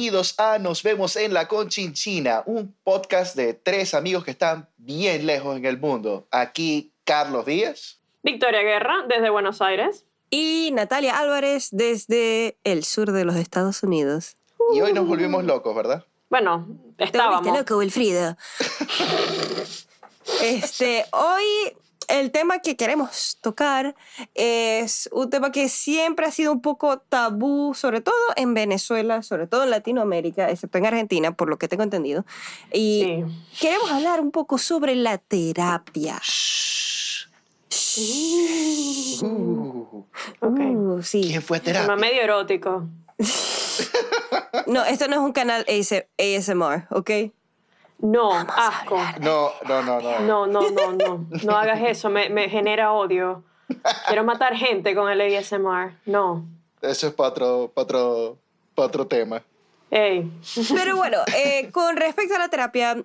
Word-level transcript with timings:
Bienvenidos 0.00 0.34
a 0.40 0.58
Nos 0.58 0.82
vemos 0.82 1.14
en 1.16 1.34
la 1.34 1.46
Conchinchina, 1.46 2.42
un 2.46 2.74
podcast 2.82 3.36
de 3.36 3.52
tres 3.52 3.92
amigos 3.92 4.24
que 4.24 4.30
están 4.30 4.66
bien 4.78 5.26
lejos 5.26 5.58
en 5.58 5.66
el 5.66 5.78
mundo. 5.78 6.26
Aquí 6.30 6.90
Carlos 7.04 7.44
Díaz. 7.44 8.00
Victoria 8.22 8.62
Guerra, 8.62 9.04
desde 9.06 9.28
Buenos 9.28 9.60
Aires. 9.60 10.06
Y 10.30 10.70
Natalia 10.72 11.18
Álvarez, 11.18 11.68
desde 11.70 12.56
el 12.64 12.84
sur 12.84 13.12
de 13.12 13.26
los 13.26 13.36
Estados 13.36 13.82
Unidos. 13.82 14.38
Y 14.74 14.80
hoy 14.80 14.94
nos 14.94 15.06
volvimos 15.06 15.44
locos, 15.44 15.76
¿verdad? 15.76 16.06
Bueno, 16.30 16.66
estábamos. 16.96 17.42
Te 17.42 17.52
loco, 17.52 17.76
Wilfrido. 17.76 18.38
este, 20.42 21.04
hoy 21.12 21.76
el 22.10 22.30
tema 22.30 22.58
que 22.60 22.76
queremos 22.76 23.38
tocar 23.40 23.94
es 24.34 25.08
un 25.12 25.30
tema 25.30 25.50
que 25.52 25.68
siempre 25.68 26.26
ha 26.26 26.30
sido 26.30 26.52
un 26.52 26.60
poco 26.62 26.98
tabú, 26.98 27.74
sobre 27.74 28.00
todo 28.00 28.14
en 28.36 28.54
Venezuela, 28.54 29.22
sobre 29.22 29.46
todo 29.46 29.64
en 29.64 29.70
Latinoamérica, 29.70 30.50
excepto 30.50 30.78
en 30.78 30.86
Argentina, 30.86 31.32
por 31.32 31.48
lo 31.48 31.58
que 31.58 31.68
tengo 31.68 31.82
entendido. 31.82 32.24
Y 32.72 33.22
queremos 33.60 33.90
hablar 33.90 34.20
un 34.20 34.30
poco 34.30 34.58
sobre 34.58 34.94
la 34.94 35.18
terapia. 35.18 36.20
Uh, 39.22 40.04
Uh, 40.42 41.02
sí. 41.02 41.22
¿Quién 41.22 41.42
fue 41.42 41.58
a 41.58 41.60
Tema 41.60 41.80
terapia? 41.80 41.96
medio 41.96 42.22
erótico. 42.22 42.88
No, 44.66 44.84
esto 44.84 45.08
no 45.08 45.14
es 45.14 45.20
un 45.20 45.32
canal 45.32 45.64
AS- 45.68 46.06
ASMR, 46.18 46.86
¿ok? 46.90 47.10
No, 48.02 48.32
asco. 48.32 48.98
No, 49.20 49.50
no, 49.68 49.82
no, 49.82 50.00
no. 50.00 50.20
No, 50.20 50.46
no, 50.46 50.70
no, 50.70 50.92
no. 50.92 51.26
No 51.42 51.56
hagas 51.56 51.80
eso, 51.82 52.08
me, 52.08 52.30
me 52.30 52.48
genera 52.48 52.92
odio. 52.92 53.44
Quiero 54.06 54.24
matar 54.24 54.56
gente 54.56 54.94
con 54.94 55.10
el 55.10 55.20
ASMR. 55.20 55.92
No. 56.06 56.44
Eso 56.82 57.08
es 57.08 57.14
para 57.14 57.28
otro, 57.28 57.72
pa' 57.74 57.82
otro, 57.82 58.38
pa' 58.74 58.84
otro 58.84 59.06
tema. 59.06 59.42
Ey. 59.90 60.30
Pero 60.74 60.96
bueno, 60.96 61.18
eh, 61.36 61.70
con 61.72 61.96
respecto 61.96 62.34
a 62.36 62.38
la 62.38 62.48
terapia, 62.48 62.96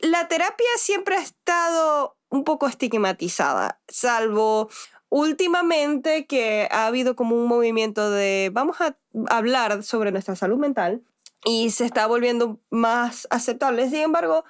la 0.00 0.28
terapia 0.28 0.66
siempre 0.76 1.16
ha 1.16 1.22
estado 1.22 2.16
un 2.28 2.44
poco 2.44 2.66
estigmatizada, 2.66 3.80
salvo 3.88 4.68
últimamente 5.08 6.26
que 6.26 6.68
ha 6.70 6.86
habido 6.86 7.14
como 7.14 7.36
un 7.36 7.46
movimiento 7.46 8.10
de 8.10 8.50
vamos 8.52 8.80
a 8.80 8.96
hablar 9.28 9.84
sobre 9.84 10.10
nuestra 10.10 10.34
salud 10.34 10.58
mental 10.58 11.02
y 11.46 11.70
se 11.70 11.86
está 11.86 12.08
volviendo 12.08 12.60
más 12.70 13.28
aceptable. 13.30 13.88
Sin 13.88 14.00
embargo, 14.00 14.44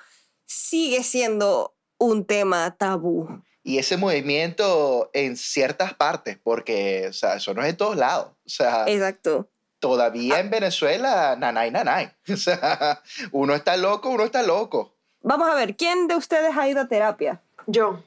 sigue 0.46 1.02
siendo 1.02 1.76
un 1.98 2.24
tema 2.24 2.74
tabú. 2.76 3.42
Y 3.62 3.76
ese 3.78 3.98
movimiento 3.98 5.10
en 5.12 5.36
ciertas 5.36 5.92
partes, 5.92 6.38
porque, 6.42 7.08
o 7.10 7.12
sea, 7.12 7.34
eso 7.34 7.52
no 7.52 7.62
es 7.62 7.68
en 7.68 7.76
todos 7.76 7.96
lados. 7.96 8.28
O 8.46 8.48
sea, 8.48 8.84
Exacto. 8.86 9.50
todavía 9.78 10.40
en 10.40 10.48
Venezuela, 10.48 11.36
nanay, 11.38 11.70
nanay. 11.70 12.10
O 12.32 12.36
sea, 12.36 13.02
uno 13.30 13.54
está 13.54 13.76
loco, 13.76 14.08
uno 14.08 14.24
está 14.24 14.42
loco. 14.42 14.94
Vamos 15.20 15.48
a 15.50 15.54
ver, 15.54 15.76
¿quién 15.76 16.08
de 16.08 16.16
ustedes 16.16 16.56
ha 16.56 16.66
ido 16.66 16.80
a 16.80 16.88
terapia? 16.88 17.42
Yo. 17.66 18.02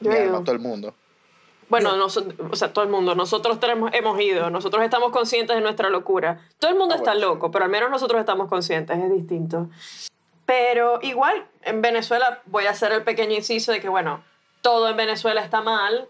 Yo 0.00 0.10
todo 0.42 0.52
el 0.52 0.58
mundo. 0.58 0.94
Bueno, 1.68 1.96
noso- 1.96 2.26
o 2.50 2.56
sea, 2.56 2.72
todo 2.72 2.84
el 2.84 2.90
mundo. 2.90 3.14
Nosotros 3.14 3.58
tenemos, 3.60 3.90
hemos 3.94 4.20
ido. 4.20 4.50
Nosotros 4.50 4.82
estamos 4.84 5.10
conscientes 5.12 5.56
de 5.56 5.62
nuestra 5.62 5.88
locura. 5.90 6.40
Todo 6.58 6.70
el 6.70 6.76
mundo 6.78 6.94
Ah, 6.94 6.98
está 6.98 7.12
bueno. 7.12 7.28
loco, 7.28 7.50
pero 7.50 7.64
al 7.64 7.70
menos 7.70 7.90
nosotros 7.90 8.20
estamos 8.20 8.48
conscientes. 8.48 8.96
Es 8.98 9.10
distinto. 9.12 9.68
Pero 10.46 10.98
igual, 11.02 11.46
en 11.62 11.80
Venezuela 11.80 12.42
voy 12.46 12.66
a 12.66 12.70
hacer 12.70 12.92
el 12.92 13.02
pequeño 13.02 13.34
inciso 13.34 13.72
de 13.72 13.80
que, 13.80 13.88
bueno, 13.88 14.22
todo 14.60 14.88
en 14.88 14.96
Venezuela 14.96 15.40
está 15.40 15.62
mal. 15.62 16.08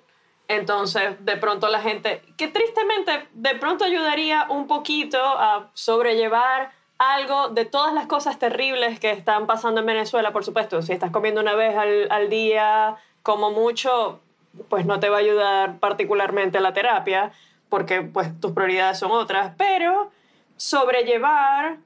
Entonces, 0.48 1.24
de 1.24 1.36
pronto 1.36 1.68
la 1.68 1.80
gente, 1.80 2.20
que 2.36 2.48
tristemente, 2.48 3.28
de 3.32 3.54
pronto 3.54 3.84
ayudaría 3.84 4.46
un 4.50 4.66
poquito 4.66 5.18
a 5.22 5.70
sobrellevar 5.72 6.70
algo 6.98 7.48
de 7.48 7.64
todas 7.64 7.94
las 7.94 8.06
cosas 8.06 8.38
terribles 8.38 9.00
que 9.00 9.10
están 9.10 9.46
pasando 9.46 9.80
en 9.80 9.86
Venezuela, 9.86 10.32
por 10.32 10.44
supuesto. 10.44 10.82
Si 10.82 10.92
estás 10.92 11.10
comiendo 11.12 11.40
una 11.40 11.54
vez 11.54 11.76
al, 11.76 12.08
al 12.10 12.28
día, 12.28 12.96
como 13.22 13.50
mucho, 13.52 14.20
pues 14.68 14.86
no 14.86 15.00
te 15.00 15.08
va 15.08 15.16
a 15.16 15.20
ayudar 15.20 15.78
particularmente 15.78 16.60
la 16.60 16.72
terapia, 16.72 17.32
porque 17.68 18.02
pues 18.02 18.28
tus 18.40 18.52
prioridades 18.52 18.98
son 18.98 19.10
otras, 19.10 19.54
pero 19.56 20.10
sobrellevar 20.56 21.78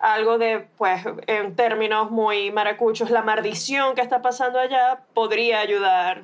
algo 0.00 0.38
de, 0.38 0.68
pues, 0.76 1.02
en 1.26 1.56
términos 1.56 2.10
muy 2.10 2.50
maracuchos, 2.52 3.10
la 3.10 3.22
maldición 3.22 3.94
que 3.94 4.00
está 4.00 4.22
pasando 4.22 4.58
allá 4.58 5.00
podría 5.12 5.60
ayudar 5.60 6.22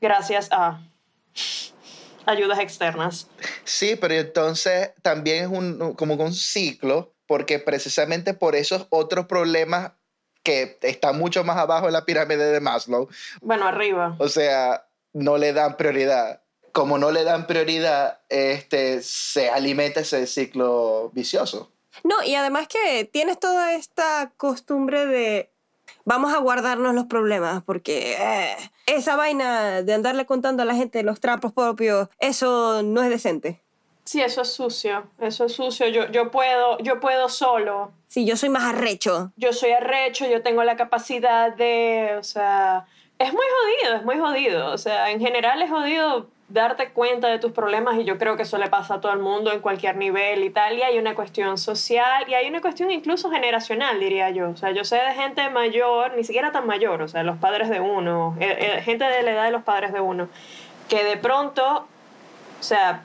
gracias 0.00 0.48
a 0.52 0.80
ayudas 2.26 2.58
externas. 2.58 3.28
Sí, 3.64 3.96
pero 4.00 4.14
entonces 4.14 4.92
también 5.02 5.44
es 5.44 5.50
un, 5.50 5.94
como 5.94 6.14
un 6.14 6.32
ciclo, 6.32 7.12
porque 7.26 7.58
precisamente 7.58 8.34
por 8.34 8.54
esos 8.54 8.86
otros 8.90 9.26
problemas 9.26 9.92
que 10.42 10.78
están 10.82 11.18
mucho 11.18 11.42
más 11.44 11.56
abajo 11.56 11.86
en 11.86 11.94
la 11.94 12.04
pirámide 12.04 12.44
de 12.52 12.60
Maslow, 12.60 13.08
Bueno, 13.40 13.66
arriba. 13.66 14.14
o 14.18 14.28
sea, 14.28 14.86
no 15.14 15.38
le 15.38 15.52
dan 15.54 15.76
prioridad. 15.78 16.42
Como 16.72 16.98
no 16.98 17.10
le 17.10 17.24
dan 17.24 17.46
prioridad, 17.46 18.18
este, 18.28 19.00
se 19.00 19.48
alimenta 19.48 20.00
ese 20.00 20.26
ciclo 20.26 21.10
vicioso. 21.14 21.70
No, 22.02 22.22
y 22.24 22.34
además 22.34 22.68
que 22.68 23.04
tienes 23.04 23.38
toda 23.38 23.74
esta 23.74 24.32
costumbre 24.36 25.06
de 25.06 25.50
vamos 26.04 26.34
a 26.34 26.38
guardarnos 26.38 26.94
los 26.94 27.06
problemas, 27.06 27.62
porque 27.62 28.16
eh, 28.18 28.56
esa 28.86 29.16
vaina 29.16 29.82
de 29.82 29.94
andarle 29.94 30.26
contando 30.26 30.62
a 30.62 30.66
la 30.66 30.74
gente 30.74 31.02
los 31.02 31.20
trapos 31.20 31.52
propios, 31.52 32.08
eso 32.18 32.82
no 32.82 33.02
es 33.02 33.08
decente. 33.08 33.60
Sí, 34.04 34.20
eso 34.20 34.42
es 34.42 34.52
sucio, 34.52 35.04
eso 35.18 35.46
es 35.46 35.52
sucio. 35.52 35.88
Yo, 35.88 36.10
yo, 36.10 36.30
puedo, 36.30 36.76
yo 36.80 37.00
puedo 37.00 37.30
solo. 37.30 37.90
Sí, 38.06 38.26
yo 38.26 38.36
soy 38.36 38.50
más 38.50 38.64
arrecho. 38.64 39.32
Yo 39.36 39.52
soy 39.54 39.70
arrecho, 39.70 40.26
yo 40.26 40.42
tengo 40.42 40.62
la 40.62 40.76
capacidad 40.76 41.54
de, 41.54 42.16
o 42.18 42.22
sea, 42.22 42.86
es 43.18 43.32
muy 43.32 43.44
jodido, 43.44 43.96
es 43.96 44.04
muy 44.04 44.18
jodido. 44.18 44.72
O 44.72 44.78
sea, 44.78 45.10
en 45.10 45.20
general 45.20 45.62
es 45.62 45.70
jodido 45.70 46.28
darte 46.48 46.90
cuenta 46.90 47.28
de 47.28 47.38
tus 47.38 47.52
problemas 47.52 47.96
y 47.98 48.04
yo 48.04 48.18
creo 48.18 48.36
que 48.36 48.42
eso 48.42 48.58
le 48.58 48.68
pasa 48.68 48.94
a 48.94 49.00
todo 49.00 49.12
el 49.12 49.18
mundo 49.18 49.50
en 49.52 49.60
cualquier 49.60 49.96
nivel 49.96 50.44
y 50.44 50.50
tal. 50.50 50.78
Y 50.78 50.82
hay 50.82 50.98
una 50.98 51.14
cuestión 51.14 51.58
social 51.58 52.24
y 52.28 52.34
hay 52.34 52.48
una 52.48 52.60
cuestión 52.60 52.90
incluso 52.90 53.30
generacional, 53.30 53.98
diría 53.98 54.30
yo. 54.30 54.50
O 54.50 54.56
sea, 54.56 54.70
yo 54.72 54.84
sé 54.84 54.96
de 54.96 55.14
gente 55.14 55.48
mayor, 55.50 56.14
ni 56.16 56.24
siquiera 56.24 56.52
tan 56.52 56.66
mayor, 56.66 57.02
o 57.02 57.08
sea, 57.08 57.22
los 57.22 57.38
padres 57.38 57.70
de 57.70 57.80
uno, 57.80 58.36
eh, 58.40 58.76
eh, 58.76 58.82
gente 58.82 59.04
de 59.04 59.22
la 59.22 59.32
edad 59.32 59.44
de 59.44 59.52
los 59.52 59.62
padres 59.62 59.92
de 59.92 60.00
uno, 60.00 60.28
que 60.88 61.02
de 61.04 61.16
pronto, 61.16 61.86
o 62.60 62.62
sea, 62.62 63.02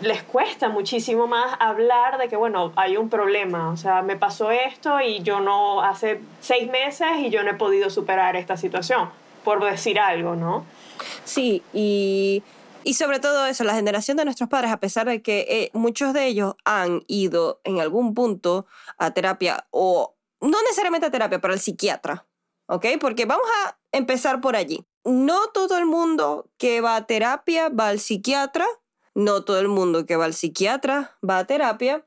les 0.00 0.22
cuesta 0.22 0.68
muchísimo 0.68 1.26
más 1.26 1.56
hablar 1.58 2.18
de 2.18 2.28
que, 2.28 2.36
bueno, 2.36 2.72
hay 2.76 2.96
un 2.96 3.10
problema, 3.10 3.70
o 3.70 3.76
sea, 3.76 4.02
me 4.02 4.16
pasó 4.16 4.50
esto 4.50 5.00
y 5.00 5.22
yo 5.22 5.40
no, 5.40 5.82
hace 5.82 6.20
seis 6.40 6.70
meses 6.70 7.08
y 7.18 7.30
yo 7.30 7.42
no 7.42 7.50
he 7.50 7.54
podido 7.54 7.90
superar 7.90 8.34
esta 8.36 8.56
situación, 8.56 9.10
por 9.44 9.64
decir 9.64 9.98
algo, 9.98 10.36
¿no? 10.36 10.64
Sí, 11.24 11.62
y, 11.72 12.42
y 12.84 12.94
sobre 12.94 13.20
todo 13.20 13.46
eso, 13.46 13.64
la 13.64 13.74
generación 13.74 14.16
de 14.16 14.24
nuestros 14.24 14.48
padres, 14.48 14.70
a 14.70 14.80
pesar 14.80 15.06
de 15.08 15.22
que 15.22 15.46
eh, 15.48 15.70
muchos 15.74 16.12
de 16.12 16.26
ellos 16.26 16.54
han 16.64 17.04
ido 17.06 17.60
en 17.64 17.80
algún 17.80 18.14
punto 18.14 18.66
a 18.98 19.12
terapia, 19.12 19.66
o 19.70 20.16
no 20.40 20.62
necesariamente 20.62 21.06
a 21.06 21.10
terapia, 21.10 21.40
pero 21.40 21.52
al 21.52 21.60
psiquiatra, 21.60 22.26
¿ok? 22.66 22.86
Porque 23.00 23.26
vamos 23.26 23.46
a 23.64 23.78
empezar 23.92 24.40
por 24.40 24.56
allí. 24.56 24.86
No 25.04 25.48
todo 25.48 25.78
el 25.78 25.86
mundo 25.86 26.50
que 26.58 26.80
va 26.80 26.96
a 26.96 27.06
terapia 27.06 27.68
va 27.68 27.88
al 27.88 28.00
psiquiatra, 28.00 28.66
no 29.14 29.44
todo 29.44 29.60
el 29.60 29.68
mundo 29.68 30.06
que 30.06 30.16
va 30.16 30.24
al 30.24 30.34
psiquiatra 30.34 31.18
va 31.28 31.38
a 31.38 31.46
terapia, 31.46 32.06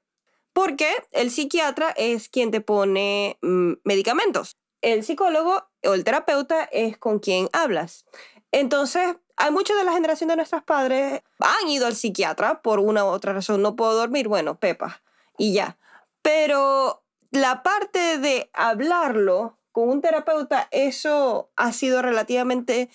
porque 0.53 0.89
el 1.11 1.31
psiquiatra 1.31 1.89
es 1.91 2.29
quien 2.29 2.51
te 2.51 2.61
pone 2.61 3.37
mm, 3.41 3.73
medicamentos. 3.83 4.57
El 4.81 5.03
psicólogo 5.03 5.67
o 5.85 5.93
el 5.93 6.03
terapeuta 6.03 6.63
es 6.71 6.97
con 6.97 7.19
quien 7.19 7.49
hablas. 7.53 8.05
Entonces, 8.51 9.15
hay 9.35 9.51
muchos 9.51 9.77
de 9.77 9.83
la 9.83 9.93
generación 9.93 10.29
de 10.29 10.35
nuestros 10.35 10.63
padres 10.63 11.21
han 11.39 11.67
ido 11.67 11.87
al 11.87 11.95
psiquiatra 11.95 12.61
por 12.61 12.79
una 12.79 13.03
u 13.05 13.07
otra 13.07 13.33
razón. 13.33 13.61
No 13.61 13.75
puedo 13.75 13.93
dormir, 13.93 14.27
bueno, 14.27 14.59
pepa, 14.59 15.01
y 15.37 15.53
ya. 15.53 15.77
Pero 16.21 17.03
la 17.31 17.63
parte 17.63 18.19
de 18.19 18.49
hablarlo 18.53 19.57
con 19.71 19.89
un 19.89 20.01
terapeuta, 20.01 20.67
eso 20.71 21.49
ha 21.55 21.73
sido 21.73 22.01
relativamente 22.01 22.89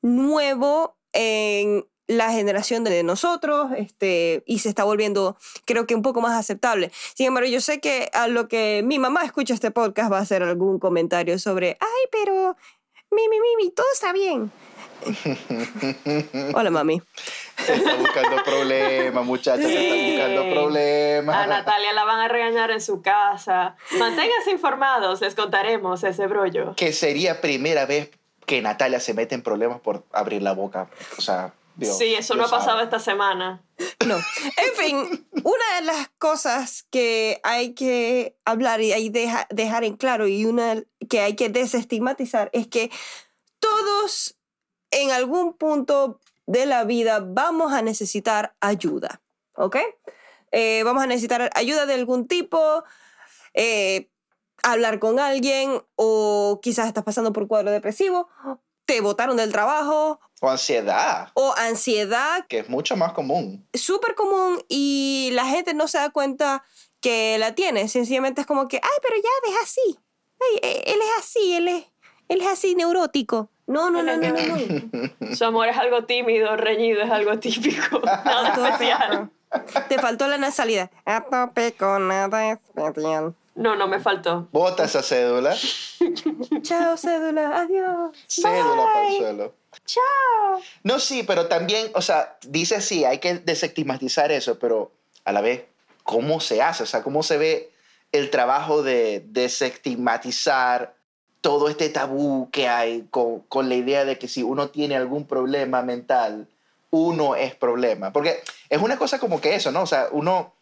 nuevo 0.00 0.96
en 1.12 1.86
la 2.06 2.30
generación 2.32 2.84
de 2.84 3.02
nosotros 3.02 3.68
este, 3.76 4.42
y 4.46 4.58
se 4.58 4.68
está 4.68 4.84
volviendo, 4.84 5.36
creo 5.64 5.86
que 5.86 5.94
un 5.94 6.02
poco 6.02 6.20
más 6.20 6.38
aceptable. 6.38 6.90
Sin 7.14 7.26
embargo, 7.26 7.48
yo 7.48 7.60
sé 7.60 7.80
que 7.80 8.10
a 8.12 8.28
lo 8.28 8.46
que 8.48 8.82
mi 8.84 8.98
mamá 8.98 9.24
escucha 9.24 9.54
este 9.54 9.70
podcast 9.70 10.12
va 10.12 10.18
a 10.18 10.22
hacer 10.22 10.42
algún 10.42 10.78
comentario 10.78 11.38
sobre, 11.38 11.78
ay, 11.80 12.08
pero, 12.12 12.56
mi, 13.10 13.28
mi, 13.28 13.40
mi, 13.40 13.56
mi, 13.64 13.70
todo 13.70 13.86
está 13.92 14.12
bien. 14.12 14.50
Hola, 16.54 16.70
mami. 16.70 17.00
Se 17.64 17.74
está 17.74 17.94
buscando 17.96 18.42
problemas, 18.42 19.24
muchachos, 19.24 19.64
se 19.66 19.72
está 19.72 19.94
Sí. 19.94 20.10
buscando 20.12 20.50
problemas. 20.54 21.36
A 21.36 21.46
Natalia 21.46 21.92
la 21.92 22.04
van 22.04 22.20
a 22.20 22.28
regañar 22.28 22.70
en 22.70 22.80
su 22.80 23.02
casa. 23.02 23.76
Manténganse 23.98 24.50
informados, 24.50 25.20
les 25.20 25.34
contaremos 25.34 26.02
ese 26.04 26.26
brollo. 26.26 26.74
Que 26.76 26.92
sería 26.92 27.40
primera 27.40 27.86
vez 27.86 28.10
que 28.46 28.60
Natalia 28.62 29.00
se 29.00 29.14
mete 29.14 29.34
en 29.34 29.42
problemas 29.42 29.80
por 29.80 30.04
abrir 30.12 30.42
la 30.42 30.52
boca. 30.52 30.88
O 31.18 31.20
sea, 31.22 31.52
Dios, 31.76 31.98
sí, 31.98 32.14
eso 32.14 32.34
Dios 32.34 32.50
no 32.50 32.56
ha 32.56 32.58
pasado 32.58 32.80
esta 32.80 32.98
semana. 32.98 33.64
No. 34.06 34.16
En 34.16 34.74
fin, 34.76 35.26
una 35.42 35.80
de 35.80 35.86
las 35.86 36.08
cosas 36.18 36.86
que 36.90 37.40
hay 37.42 37.74
que 37.74 38.36
hablar 38.44 38.80
y 38.80 38.92
hay 38.92 39.08
deja, 39.08 39.46
dejar 39.50 39.84
en 39.84 39.96
claro 39.96 40.28
y 40.28 40.44
una 40.44 40.82
que 41.08 41.20
hay 41.20 41.34
que 41.34 41.48
desestigmatizar 41.48 42.50
es 42.52 42.68
que 42.68 42.90
todos 43.58 44.36
en 44.90 45.10
algún 45.10 45.54
punto 45.54 46.20
de 46.46 46.66
la 46.66 46.84
vida 46.84 47.20
vamos 47.20 47.72
a 47.72 47.82
necesitar 47.82 48.54
ayuda, 48.60 49.22
¿ok? 49.56 49.76
Eh, 50.52 50.82
vamos 50.84 51.02
a 51.02 51.06
necesitar 51.06 51.50
ayuda 51.54 51.86
de 51.86 51.94
algún 51.94 52.28
tipo, 52.28 52.84
eh, 53.54 54.10
hablar 54.62 54.98
con 55.00 55.18
alguien 55.18 55.82
o 55.96 56.60
quizás 56.62 56.86
estás 56.86 57.04
pasando 57.04 57.32
por 57.32 57.48
cuadro 57.48 57.70
depresivo, 57.70 58.28
te 58.86 59.00
botaron 59.00 59.36
del 59.36 59.52
trabajo 59.52 60.20
O 60.40 60.48
ansiedad, 60.48 61.30
o 61.34 61.54
ansiedad, 61.56 62.46
que 62.48 62.60
es 62.60 62.68
mucho 62.68 62.96
más 62.96 63.12
común. 63.12 63.66
súper 63.72 64.14
común 64.14 64.62
y 64.68 65.30
la 65.32 65.46
gente 65.46 65.74
no 65.74 65.88
se 65.88 65.98
da 65.98 66.10
cuenta 66.10 66.64
que 67.00 67.36
la 67.38 67.54
tiene. 67.54 67.88
Sencillamente 67.88 68.40
es 68.40 68.46
como 68.46 68.68
que, 68.68 68.76
ay, 68.76 68.98
pero 69.02 69.16
ya 69.16 69.50
deja 69.50 69.62
así. 69.62 69.98
Ay, 70.40 70.58
eh, 70.62 70.82
él 70.86 70.98
es 71.00 71.24
así, 71.24 71.54
él 71.54 71.68
es, 71.68 71.84
él 72.28 72.40
es 72.40 72.46
así 72.46 72.74
neurótico. 72.74 73.50
No, 73.66 73.90
no, 73.90 74.02
no, 74.02 74.16
no, 74.16 74.28
no. 74.28 74.56
no. 74.56 75.34
Su 75.36 75.44
amor 75.44 75.68
es 75.68 75.76
algo 75.76 76.04
tímido, 76.04 76.56
reñido, 76.56 77.02
es 77.02 77.10
algo 77.10 77.38
típico. 77.38 78.00
Nada 78.24 78.52
especial. 78.52 79.30
Te 79.88 79.98
faltó 79.98 80.28
la 80.28 80.36
nasalidad. 80.36 80.90
A 81.04 81.22
tope 81.22 81.72
con 81.72 82.08
nada 82.08 82.52
especial. 82.52 83.34
No, 83.54 83.76
no 83.76 83.86
me 83.86 84.00
faltó. 84.00 84.48
Bota 84.52 84.84
esa 84.84 85.02
cédula, 85.02 85.54
Chao, 86.62 86.96
cédula. 86.96 87.60
Adiós. 87.60 88.16
cédula 88.26 88.84
para 88.84 89.02
el 89.02 89.08
Bye. 89.10 89.18
suelo. 89.18 89.54
Chao. 89.86 90.60
No, 90.82 90.98
sí, 90.98 91.22
pero 91.22 91.46
también, 91.46 91.90
o 91.94 92.02
sea, 92.02 92.36
dice 92.42 92.80
sí, 92.80 93.04
hay 93.04 93.18
que 93.18 93.34
desestigmatizar 93.38 94.32
eso, 94.32 94.58
pero 94.58 94.92
a 95.24 95.32
la 95.32 95.40
vez, 95.40 95.64
¿cómo 96.02 96.40
se 96.40 96.62
hace? 96.62 96.82
O 96.82 96.86
sea, 96.86 97.02
¿cómo 97.02 97.22
se 97.22 97.38
ve 97.38 97.70
el 98.12 98.30
trabajo 98.30 98.82
de 98.82 99.24
desestigmatizar 99.26 100.94
todo 101.40 101.68
este 101.68 101.88
tabú 101.90 102.48
que 102.50 102.68
hay 102.68 103.06
con, 103.10 103.40
con 103.40 103.68
la 103.68 103.74
idea 103.74 104.04
de 104.04 104.18
que 104.18 104.28
si 104.28 104.42
uno 104.42 104.70
tiene 104.70 104.96
algún 104.96 105.26
problema 105.26 105.82
mental, 105.82 106.48
uno 106.90 107.36
es 107.36 107.54
problema? 107.54 108.12
Porque 108.12 108.42
es 108.68 108.80
una 108.80 108.96
cosa 108.98 109.18
como 109.18 109.40
que 109.40 109.54
eso, 109.54 109.70
¿no? 109.72 109.82
O 109.82 109.86
sea, 109.86 110.08
uno 110.12 110.54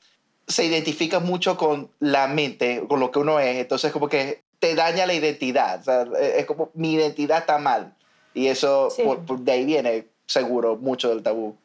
se 0.47 0.65
identifica 0.65 1.21
mucho 1.21 1.57
con 1.57 1.91
la 2.01 2.27
mente, 2.27 2.85
con 2.89 3.01
lo 3.01 3.11
que 3.11 3.19
uno 3.21 3.39
es, 3.41 3.57
entonces 3.57 3.93
como 3.93 4.09
que 4.09 4.43
te 4.59 4.75
daña 4.75 5.07
la 5.07 5.15
identidad, 5.15 5.81
o 5.81 5.85
sea, 5.85 6.07
es 6.21 6.47
como 6.47 6.71
mi 6.75 6.93
identidad 6.95 7.39
está 7.39 7.59
mal. 7.59 7.95
Y 8.35 8.47
eso, 8.49 8.91
Sí. 8.91 9.03
por- 9.03 9.25
por 9.25 9.39
de 9.41 9.53
ahí 9.53 9.65
viene 9.65 10.07
seguro 10.27 10.77
mucho 10.77 11.09
del 11.11 11.23
tabú. 11.23 11.57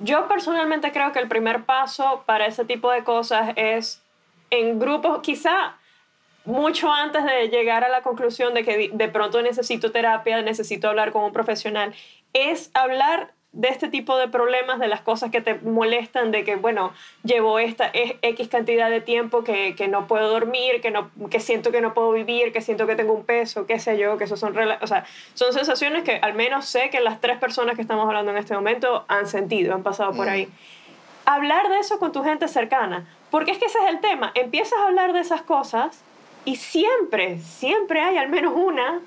Yo 0.00 0.28
personalmente 0.28 0.92
creo 0.92 1.12
que 1.12 1.18
el 1.18 1.28
primer 1.28 1.64
paso 1.64 2.22
para 2.26 2.46
ese 2.46 2.64
tipo 2.64 2.90
de 2.90 3.04
cosas 3.04 3.52
es 3.56 4.02
en 4.50 4.78
grupos, 4.78 5.20
quizá 5.22 5.76
mucho 6.44 6.90
antes 6.92 7.24
de 7.24 7.48
llegar 7.48 7.84
a 7.84 7.88
la 7.88 8.02
conclusión 8.02 8.54
de 8.54 8.64
que 8.64 8.90
de 8.92 9.08
pronto 9.08 9.40
necesito 9.42 9.92
terapia, 9.92 10.40
necesito 10.42 10.88
hablar 10.88 11.12
con 11.12 11.22
un 11.24 11.32
profesional, 11.32 11.94
es 12.32 12.70
hablar 12.74 13.32
de 13.52 13.68
este 13.68 13.88
tipo 13.88 14.16
de 14.16 14.28
problemas, 14.28 14.78
de 14.78 14.86
las 14.86 15.00
cosas 15.00 15.30
que 15.32 15.40
te 15.40 15.54
molestan, 15.56 16.30
de 16.30 16.44
que, 16.44 16.54
bueno, 16.54 16.92
llevo 17.24 17.58
esta 17.58 17.86
es- 17.86 18.14
X 18.22 18.48
cantidad 18.48 18.88
de 18.90 19.00
tiempo 19.00 19.42
que, 19.42 19.74
que 19.74 19.88
no 19.88 20.06
puedo 20.06 20.28
dormir, 20.28 20.80
que, 20.80 20.92
no, 20.92 21.10
que 21.30 21.40
siento 21.40 21.72
que 21.72 21.80
no 21.80 21.92
puedo 21.92 22.12
vivir, 22.12 22.52
que 22.52 22.60
siento 22.60 22.86
que 22.86 22.94
tengo 22.94 23.12
un 23.12 23.24
peso, 23.24 23.66
qué 23.66 23.80
sé 23.80 23.98
yo, 23.98 24.16
que 24.18 24.24
eso 24.24 24.36
son, 24.36 24.56
o 24.80 24.86
sea, 24.86 25.04
son 25.34 25.52
sensaciones 25.52 26.04
que 26.04 26.16
al 26.22 26.34
menos 26.34 26.66
sé 26.66 26.90
que 26.90 27.00
las 27.00 27.20
tres 27.20 27.38
personas 27.38 27.74
que 27.74 27.82
estamos 27.82 28.06
hablando 28.06 28.30
en 28.30 28.36
este 28.38 28.54
momento 28.54 29.04
han 29.08 29.26
sentido, 29.26 29.74
han 29.74 29.82
pasado 29.82 30.12
por 30.12 30.26
Mm. 30.26 30.30
ahí. 30.30 30.48
Hablar 31.24 31.68
de 31.68 31.78
eso 31.80 31.98
con 31.98 32.12
tu 32.12 32.22
gente 32.22 32.46
cercana, 32.46 33.06
porque 33.32 33.50
es 33.50 33.58
que 33.58 33.66
ese 33.66 33.78
es 33.78 33.88
el 33.90 34.00
tema, 34.00 34.30
empiezas 34.34 34.78
a 34.78 34.86
hablar 34.86 35.12
de 35.12 35.20
esas 35.20 35.42
cosas 35.42 36.02
y 36.44 36.54
siempre, 36.56 37.40
siempre 37.40 38.00
hay 38.00 38.16
al 38.16 38.28
menos 38.28 38.54
una 38.56 39.00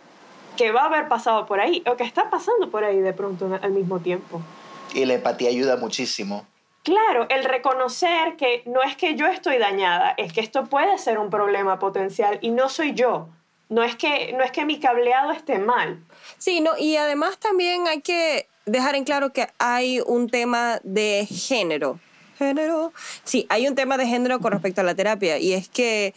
que 0.58 0.72
va 0.72 0.84
a 0.84 0.86
haber 0.86 1.08
pasado 1.08 1.46
por 1.46 1.60
ahí 1.60 1.84
o 1.88 1.96
que 1.96 2.04
está 2.04 2.30
pasando 2.30 2.70
por 2.70 2.84
ahí 2.84 3.00
de 3.00 3.14
pronto 3.14 3.60
al 3.62 3.72
mismo 3.72 4.00
tiempo. 4.00 4.42
Y 4.94 5.06
la 5.06 5.16
empatía 5.16 5.50
ayuda 5.50 5.78
muchísimo. 5.78 6.46
Claro, 6.84 7.28
el 7.30 7.46
reconocer 7.46 8.36
que 8.36 8.62
no 8.66 8.84
es 8.84 8.98
que 8.98 9.16
yo 9.16 9.28
estoy 9.28 9.58
dañada, 9.58 10.14
es 10.18 10.34
que 10.34 10.42
esto 10.42 10.66
puede 10.66 10.98
ser 10.98 11.18
un 11.18 11.30
problema 11.30 11.80
potencial 11.80 12.40
y 12.42 12.52
no 12.52 12.68
soy 12.68 12.94
yo. 12.94 13.30
No 13.70 13.84
es 13.84 13.96
que, 13.96 14.34
no 14.34 14.44
es 14.44 14.52
que 14.52 14.66
mi 14.66 14.80
cableado 14.80 15.32
esté 15.32 15.60
mal. 15.60 16.04
Sí, 16.38 16.60
no, 16.60 16.72
y 16.78 16.98
además 16.98 17.38
también 17.38 17.88
hay 17.88 18.02
que 18.02 18.48
dejar 18.66 18.96
en 18.96 19.06
claro 19.06 19.32
que 19.32 19.48
hay 19.60 20.02
un 20.06 20.30
tema 20.30 20.80
de 20.84 21.26
género. 21.26 22.00
Género. 22.38 22.92
Sí, 23.24 23.46
hay 23.50 23.68
un 23.68 23.76
tema 23.76 23.98
de 23.98 24.06
género 24.06 24.40
con 24.42 24.52
respecto 24.52 24.82
a 24.82 24.84
la 24.84 24.94
terapia 24.94 25.38
y 25.38 25.54
es 25.54 25.70
que 25.70 26.14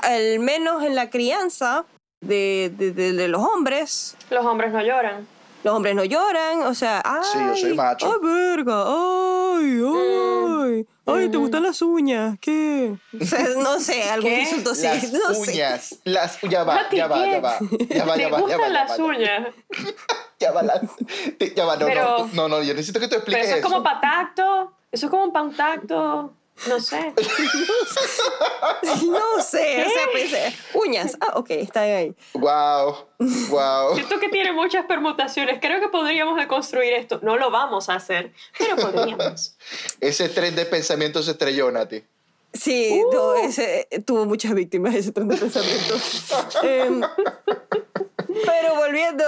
al 0.00 0.38
menos 0.38 0.82
en 0.84 0.94
la 0.94 1.10
crianza 1.10 1.84
de, 2.28 2.72
de- 2.76 2.92
de- 2.92 3.12
de 3.12 3.28
los 3.28 3.42
hombres, 3.42 4.16
Los 4.30 4.44
hombres 4.44 4.72
no 4.72 4.82
lloran. 4.82 5.26
los 5.64 5.74
hombres 5.74 5.94
no 5.94 6.04
lloran, 6.04 6.62
o 6.62 6.74
sea, 6.74 7.00
ay, 7.04 7.22
Sí, 7.32 7.38
yo 7.38 7.56
soy 7.56 7.74
macho. 7.74 8.06
Ay, 8.06 8.18
verga, 8.22 8.84
ay, 8.86 9.82
ay, 9.84 10.86
ay, 11.06 11.28
¿te 11.30 11.38
Mm. 11.38 11.40
gustan 11.40 11.62
las 11.62 11.80
uñas? 11.82 12.36
¿Qué? 12.40 12.96
O 13.20 13.24
sea, 13.24 13.38
no 13.58 13.78
sé, 13.78 14.02
algún 14.10 14.30
¿Qué? 14.30 14.40
insulto 14.42 14.70
así, 14.72 14.82
Las 14.82 15.12
no 15.12 15.34
sé. 15.34 15.52
uñas. 15.52 15.98
Las, 16.04 16.40
ya 16.42 16.64
va, 16.64 16.74
Mati, 16.74 16.96
ya 16.96 17.06
va, 17.06 17.26
ya 17.26 17.40
va. 17.40 17.58
Ya 17.88 18.04
va, 18.04 18.14
¿Te 18.14 18.20
ya 18.22 18.28
va, 18.28 18.38
ya 18.38 18.40
gustan 18.40 18.60
va. 18.60 18.66
ya 18.66 18.68
las 18.68 18.90
va, 18.90 18.96
ya 18.96 19.02
va. 19.02 19.08
uñas? 19.08 19.48
Ya 20.40 20.52
va, 20.52 20.62
la- 20.62 20.80
ya 21.56 21.64
va, 21.64 21.76
no, 21.76 21.86
Pero- 21.86 22.18
no, 22.18 22.26
no, 22.34 22.48
no, 22.48 22.62
yo 22.62 22.72
necesito 22.72 23.00
que 23.00 23.06
tú 23.08 23.16
Pero 23.16 23.22
expliques 23.22 23.46
eso 23.48 23.56
es 23.56 23.62
como 23.62 23.82
para 23.82 24.00
tacto. 24.00 24.72
Eso 24.92 25.06
es 25.06 25.10
como 25.10 25.32
para 25.32 25.44
un 25.46 25.56
tacto. 25.56 26.32
No 26.66 26.80
sé. 26.80 27.12
No 29.06 29.42
sé, 29.42 29.82
o 29.82 29.84
¿Qué? 29.84 29.90
sea, 29.90 30.06
pensé, 30.12 30.56
uñas, 30.74 31.16
ah, 31.20 31.32
ok, 31.36 31.50
está 31.50 31.82
ahí. 31.82 32.14
Wow, 32.34 33.06
wow. 33.48 33.94
Siento 33.94 34.18
que 34.18 34.28
tiene 34.28 34.52
muchas 34.52 34.86
permutaciones. 34.86 35.58
Creo 35.60 35.80
que 35.80 35.88
podríamos 35.88 36.36
deconstruir 36.36 36.92
esto. 36.94 37.20
No 37.22 37.36
lo 37.36 37.50
vamos 37.50 37.88
a 37.88 37.94
hacer, 37.94 38.32
pero 38.58 38.76
podríamos. 38.76 39.56
Ese 40.00 40.28
tren 40.28 40.54
de 40.56 40.66
pensamiento 40.66 41.22
se 41.22 41.32
estrelló, 41.32 41.70
Nati. 41.70 42.02
Sí, 42.52 43.02
todo 43.12 43.34
ese, 43.36 43.86
tuvo 44.06 44.24
muchas 44.24 44.54
víctimas 44.54 44.94
ese 44.94 45.12
tren 45.12 45.28
de 45.28 45.36
pensamiento. 45.36 45.94
Em, 46.62 47.02
pero 48.46 48.74
volviendo, 48.74 49.24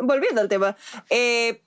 volviendo 0.00 0.40
al 0.40 0.48
tema, 0.48 0.74
eh, 1.10 1.60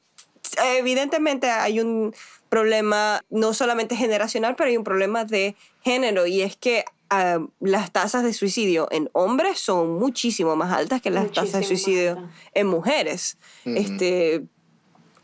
evidentemente 0.57 1.49
hay 1.49 1.79
un 1.79 2.13
problema 2.49 3.23
no 3.29 3.53
solamente 3.53 3.95
generacional, 3.95 4.55
pero 4.55 4.69
hay 4.69 4.77
un 4.77 4.83
problema 4.83 5.25
de 5.25 5.55
género 5.81 6.27
y 6.27 6.41
es 6.41 6.55
que 6.55 6.85
ah, 7.09 7.39
las 7.59 7.91
tasas 7.91 8.23
de 8.23 8.33
suicidio 8.33 8.87
en 8.91 9.09
hombres 9.13 9.59
son 9.59 9.99
muchísimo 9.99 10.55
más 10.55 10.73
altas 10.73 11.01
que 11.01 11.09
las 11.09 11.31
tasas 11.31 11.61
de 11.61 11.63
suicidio 11.63 12.29
en 12.53 12.67
mujeres. 12.67 13.37
Este 13.65 14.43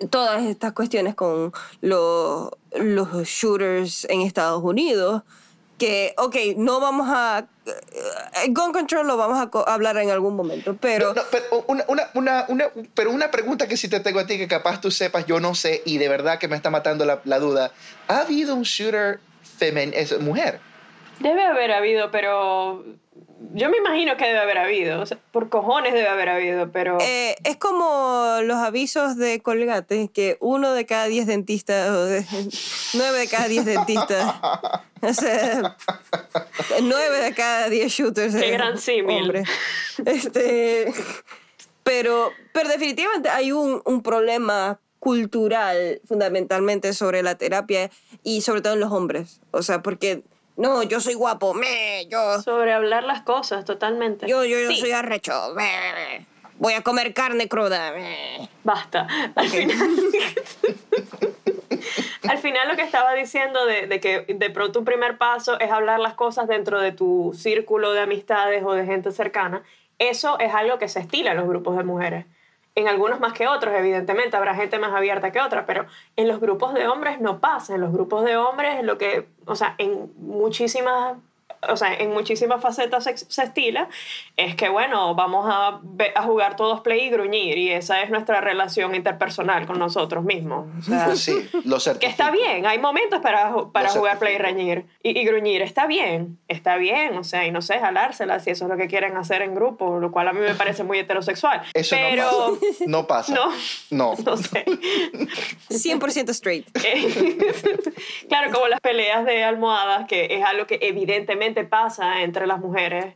todas 0.09 0.43
estas 0.43 0.73
cuestiones 0.73 1.15
con 1.15 1.53
los, 1.81 2.49
los 2.73 3.27
shooters 3.27 4.05
en 4.09 4.21
Estados 4.21 4.63
Unidos, 4.63 5.23
que, 5.77 6.13
ok, 6.17 6.35
no 6.57 6.79
vamos 6.79 7.07
a... 7.09 7.45
eh, 7.65 8.47
gun 8.49 8.71
control 8.71 9.07
lo 9.07 9.17
vamos 9.17 9.37
a 9.39 9.73
hablar 9.73 9.97
en 9.97 10.09
algún 10.09 10.35
momento, 10.35 10.77
pero... 10.79 11.09
No, 11.09 11.13
no, 11.15 11.21
pero, 11.31 11.65
una, 11.67 11.83
una, 11.87 12.09
una, 12.13 12.45
una- 12.47 12.69
pero 12.93 13.11
una 13.11 13.31
pregunta 13.31 13.67
que 13.67 13.75
sí 13.77 13.87
te 13.89 13.99
tengo 13.99 14.19
a 14.19 14.25
ti 14.27 14.37
que 14.37 14.47
capaz 14.47 14.79
tú 14.81 14.91
sepas, 14.91 15.25
yo 15.25 15.39
no 15.39 15.55
sé, 15.55 15.81
y 15.85 15.97
de 15.97 16.07
verdad 16.09 16.39
que 16.39 16.47
me 16.47 16.55
está 16.55 16.69
matando 16.69 17.05
la, 17.05 17.21
la 17.25 17.39
duda. 17.39 17.71
¿Ha 18.07 18.19
habido 18.21 18.55
un 18.55 18.63
shooter 18.63 19.19
femen 19.57 19.91
es 19.95 20.17
mujer? 20.19 20.59
Debe 21.19 21.43
haber 21.43 21.71
habido, 21.71 22.09
pero. 22.11 22.83
Yo 23.55 23.69
me 23.69 23.77
imagino 23.77 24.15
que 24.17 24.25
debe 24.25 24.39
haber 24.39 24.57
habido. 24.57 25.01
O 25.01 25.05
sea, 25.05 25.17
por 25.31 25.49
cojones 25.49 25.93
debe 25.93 26.07
haber 26.07 26.29
habido, 26.29 26.71
pero. 26.71 26.97
eh, 27.01 27.35
es 27.43 27.57
como 27.57 28.37
los 28.43 28.57
avisos 28.57 29.17
de 29.17 29.41
Colgate, 29.41 30.09
que 30.13 30.37
uno 30.39 30.73
de 30.73 30.85
cada 30.85 31.05
diez 31.05 31.27
dentistas, 31.27 31.89
o 31.89 32.05
de- 32.05 32.25
nueve 32.93 33.19
de 33.19 33.27
cada 33.27 33.47
diez 33.47 33.65
dentistas, 33.65 34.35
o 35.01 35.13
sea, 35.13 35.75
nueve 36.81 37.19
de 37.19 37.33
cada 37.33 37.69
diez 37.69 37.91
shooters. 37.91 38.33
Qué 38.35 38.45
es 38.47 38.51
gran 38.53 38.77
símil. 38.77 39.21
hombre. 39.23 39.43
Este, 40.05 40.91
pero, 41.83 42.31
pero 42.53 42.69
definitivamente 42.69 43.29
hay 43.29 43.51
un, 43.51 43.81
un 43.85 44.01
problema 44.01 44.79
cultural 44.99 45.99
fundamentalmente 46.07 46.93
sobre 46.93 47.23
la 47.23 47.35
terapia 47.35 47.91
y 48.23 48.41
sobre 48.41 48.61
todo 48.61 48.73
en 48.73 48.79
los 48.79 48.91
hombres. 48.91 49.41
O 49.51 49.61
sea, 49.61 49.81
porque, 49.81 50.23
no, 50.55 50.83
yo 50.83 50.99
soy 50.99 51.13
guapo, 51.15 51.53
me, 51.53 52.05
yo, 52.07 52.41
Sobre 52.41 52.73
hablar 52.73 53.03
las 53.03 53.21
cosas, 53.21 53.65
totalmente. 53.65 54.27
yo, 54.27 54.43
yo, 54.45 54.59
yo 54.59 54.67
Sí, 54.69 54.77
soy 54.77 54.91
arrecho, 54.91 55.53
me, 55.55 56.25
voy 56.57 56.73
a 56.73 56.81
comer 56.81 57.13
carne 57.13 57.47
cruda. 57.47 57.91
me. 57.91 58.49
Basta. 58.63 59.07
Al 59.35 59.47
final. 59.49 59.77
Al 62.29 62.37
final 62.37 62.67
lo 62.69 62.75
que 62.77 62.83
estaba 62.83 63.13
diciendo 63.13 63.65
de, 63.65 63.87
de 63.87 63.99
que 63.99 64.21
de 64.29 64.49
pronto 64.49 64.79
un 64.79 64.85
primer 64.85 65.17
paso 65.17 65.59
es 65.59 65.69
hablar 65.71 65.99
las 65.99 66.13
cosas 66.13 66.47
dentro 66.47 66.79
de 66.79 66.93
tu 66.93 67.33
círculo 67.37 67.91
de 67.91 68.01
amistades 68.01 68.63
o 68.65 68.71
de 68.73 68.85
gente 68.85 69.11
cercana, 69.11 69.63
eso 69.99 70.39
es 70.39 70.53
algo 70.53 70.77
que 70.79 70.87
se 70.87 70.99
estila 71.01 71.31
en 71.31 71.37
los 71.37 71.47
grupos 71.47 71.75
de 71.77 71.83
mujeres. 71.83 72.25
En 72.75 72.87
algunos 72.87 73.19
más 73.19 73.33
que 73.33 73.47
otros, 73.47 73.73
evidentemente, 73.75 74.35
habrá 74.35 74.55
gente 74.55 74.79
más 74.79 74.93
abierta 74.93 75.31
que 75.31 75.39
otra, 75.39 75.65
pero 75.65 75.85
en 76.15 76.27
los 76.27 76.39
grupos 76.39 76.73
de 76.73 76.87
hombres 76.87 77.21
no 77.21 77.39
pasa. 77.39 77.75
En 77.75 77.81
los 77.81 77.91
grupos 77.91 78.25
de 78.25 78.35
hombres, 78.35 78.83
lo 78.83 78.97
que, 78.97 79.27
o 79.45 79.55
sea, 79.55 79.75
en 79.77 80.11
muchísimas 80.17 81.17
o 81.69 81.77
sea, 81.77 81.93
en 81.93 82.11
muchísimas 82.11 82.61
facetas 82.61 83.03
se, 83.03 83.17
se 83.17 83.43
estila, 83.43 83.89
es 84.37 84.55
que, 84.55 84.69
bueno, 84.69 85.15
vamos 85.15 85.45
a, 85.49 85.79
a 86.15 86.23
jugar 86.23 86.55
todos 86.55 86.81
play 86.81 87.01
y 87.05 87.09
gruñir, 87.09 87.57
y 87.57 87.71
esa 87.71 88.01
es 88.01 88.09
nuestra 88.09 88.41
relación 88.41 88.95
interpersonal 88.95 89.65
con 89.65 89.79
nosotros 89.79 90.23
mismos. 90.23 90.67
O 90.79 90.81
sea, 90.81 91.15
sí, 91.15 91.49
lo 91.63 91.77
que 91.77 91.81
certifico. 91.81 92.11
está 92.11 92.31
bien, 92.31 92.65
hay 92.65 92.79
momentos 92.79 93.19
para, 93.21 93.53
para 93.71 93.89
jugar 93.89 94.19
play 94.19 94.35
y 94.35 94.37
reñir. 94.37 94.85
Y, 95.01 95.19
y 95.19 95.25
gruñir 95.25 95.61
está 95.61 95.87
bien, 95.87 96.39
está 96.47 96.77
bien, 96.77 97.17
o 97.17 97.23
sea, 97.23 97.45
y 97.45 97.51
no 97.51 97.61
sé, 97.61 97.79
jalársela 97.79 98.39
si 98.39 98.49
eso 98.49 98.65
es 98.65 98.71
lo 98.71 98.77
que 98.77 98.87
quieren 98.87 99.17
hacer 99.17 99.41
en 99.41 99.55
grupo, 99.55 99.99
lo 99.99 100.11
cual 100.11 100.27
a 100.27 100.33
mí 100.33 100.39
me 100.39 100.55
parece 100.55 100.83
muy 100.83 100.99
heterosexual. 100.99 101.61
Eso 101.73 101.95
pero, 101.95 102.59
no 102.87 103.07
pasa. 103.07 103.33
No 103.33 103.47
pasa. 103.51 103.53
no, 103.91 104.13
No. 104.13 104.15
no 104.25 104.37
sé. 104.37 104.65
100% 105.69 106.29
straight. 106.29 106.67
claro, 108.27 108.51
como 108.51 108.67
las 108.67 108.79
peleas 108.81 109.25
de 109.25 109.43
almohadas, 109.43 110.07
que 110.07 110.27
es 110.29 110.43
algo 110.43 110.65
que 110.67 110.79
evidentemente 110.81 111.42
pasa 111.69 112.21
entre 112.21 112.47
las 112.47 112.59
mujeres, 112.59 113.15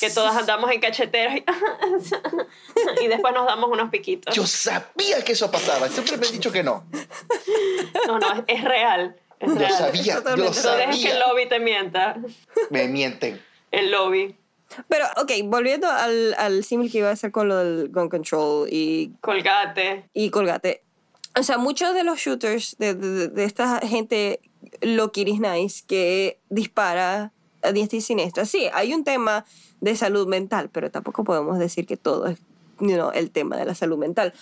que 0.00 0.10
todas 0.10 0.36
andamos 0.36 0.70
en 0.70 0.80
cacheteras 0.80 1.36
y, 1.36 1.44
y 3.04 3.08
después 3.08 3.32
nos 3.34 3.46
damos 3.46 3.70
unos 3.70 3.90
piquitos. 3.90 4.34
Yo 4.34 4.46
sabía 4.46 5.22
que 5.24 5.32
eso 5.32 5.50
pasaba. 5.50 5.88
Siempre 5.88 6.16
me 6.16 6.26
han 6.26 6.32
dicho 6.32 6.50
que 6.50 6.62
no. 6.62 6.84
No, 8.06 8.18
no, 8.18 8.32
es, 8.32 8.42
es 8.48 8.64
real. 8.64 9.16
Es 9.38 9.48
Yo 9.48 9.54
real. 9.58 9.72
sabía, 9.72 10.02
yo 10.14 10.22
Totalmente. 10.22 10.60
No 10.62 10.76
dejes 10.76 10.96
que 10.96 11.10
el 11.10 11.18
sabía. 11.18 11.26
lobby 11.28 11.48
te 11.48 11.60
mienta. 11.60 12.16
Me 12.70 12.88
mienten. 12.88 13.40
El 13.70 13.90
lobby. 13.90 14.34
Pero, 14.88 15.06
ok, 15.16 15.32
volviendo 15.44 15.88
al, 15.88 16.34
al 16.34 16.64
símil 16.64 16.90
que 16.90 16.98
iba 16.98 17.08
a 17.08 17.12
hacer 17.12 17.30
con 17.30 17.48
lo 17.48 17.56
del 17.56 17.88
gun 17.90 18.08
control 18.08 18.68
y, 18.70 19.12
Colgate. 19.20 20.04
y 20.12 20.30
colgate. 20.30 20.82
O 21.38 21.42
sea, 21.42 21.56
muchos 21.56 21.94
de 21.94 22.02
los 22.02 22.18
shooters 22.18 22.76
de, 22.78 22.94
de, 22.94 23.28
de 23.28 23.44
esta 23.44 23.78
gente 23.80 24.40
loquiris 24.82 25.40
nice 25.40 25.84
que 25.86 26.40
dispara 26.50 27.32
a 27.62 27.72
diestra 27.72 27.98
y 27.98 28.00
siniestra. 28.00 28.44
Sí, 28.44 28.68
hay 28.72 28.94
un 28.94 29.04
tema 29.04 29.44
de 29.80 29.96
salud 29.96 30.26
mental, 30.26 30.70
pero 30.70 30.90
tampoco 30.90 31.24
podemos 31.24 31.58
decir 31.58 31.86
que 31.86 31.96
todo 31.96 32.26
es 32.26 32.38
you 32.80 32.94
know, 32.94 33.10
el 33.12 33.30
tema 33.30 33.56
de 33.56 33.64
la 33.64 33.74
salud 33.74 33.98
mental. 33.98 34.32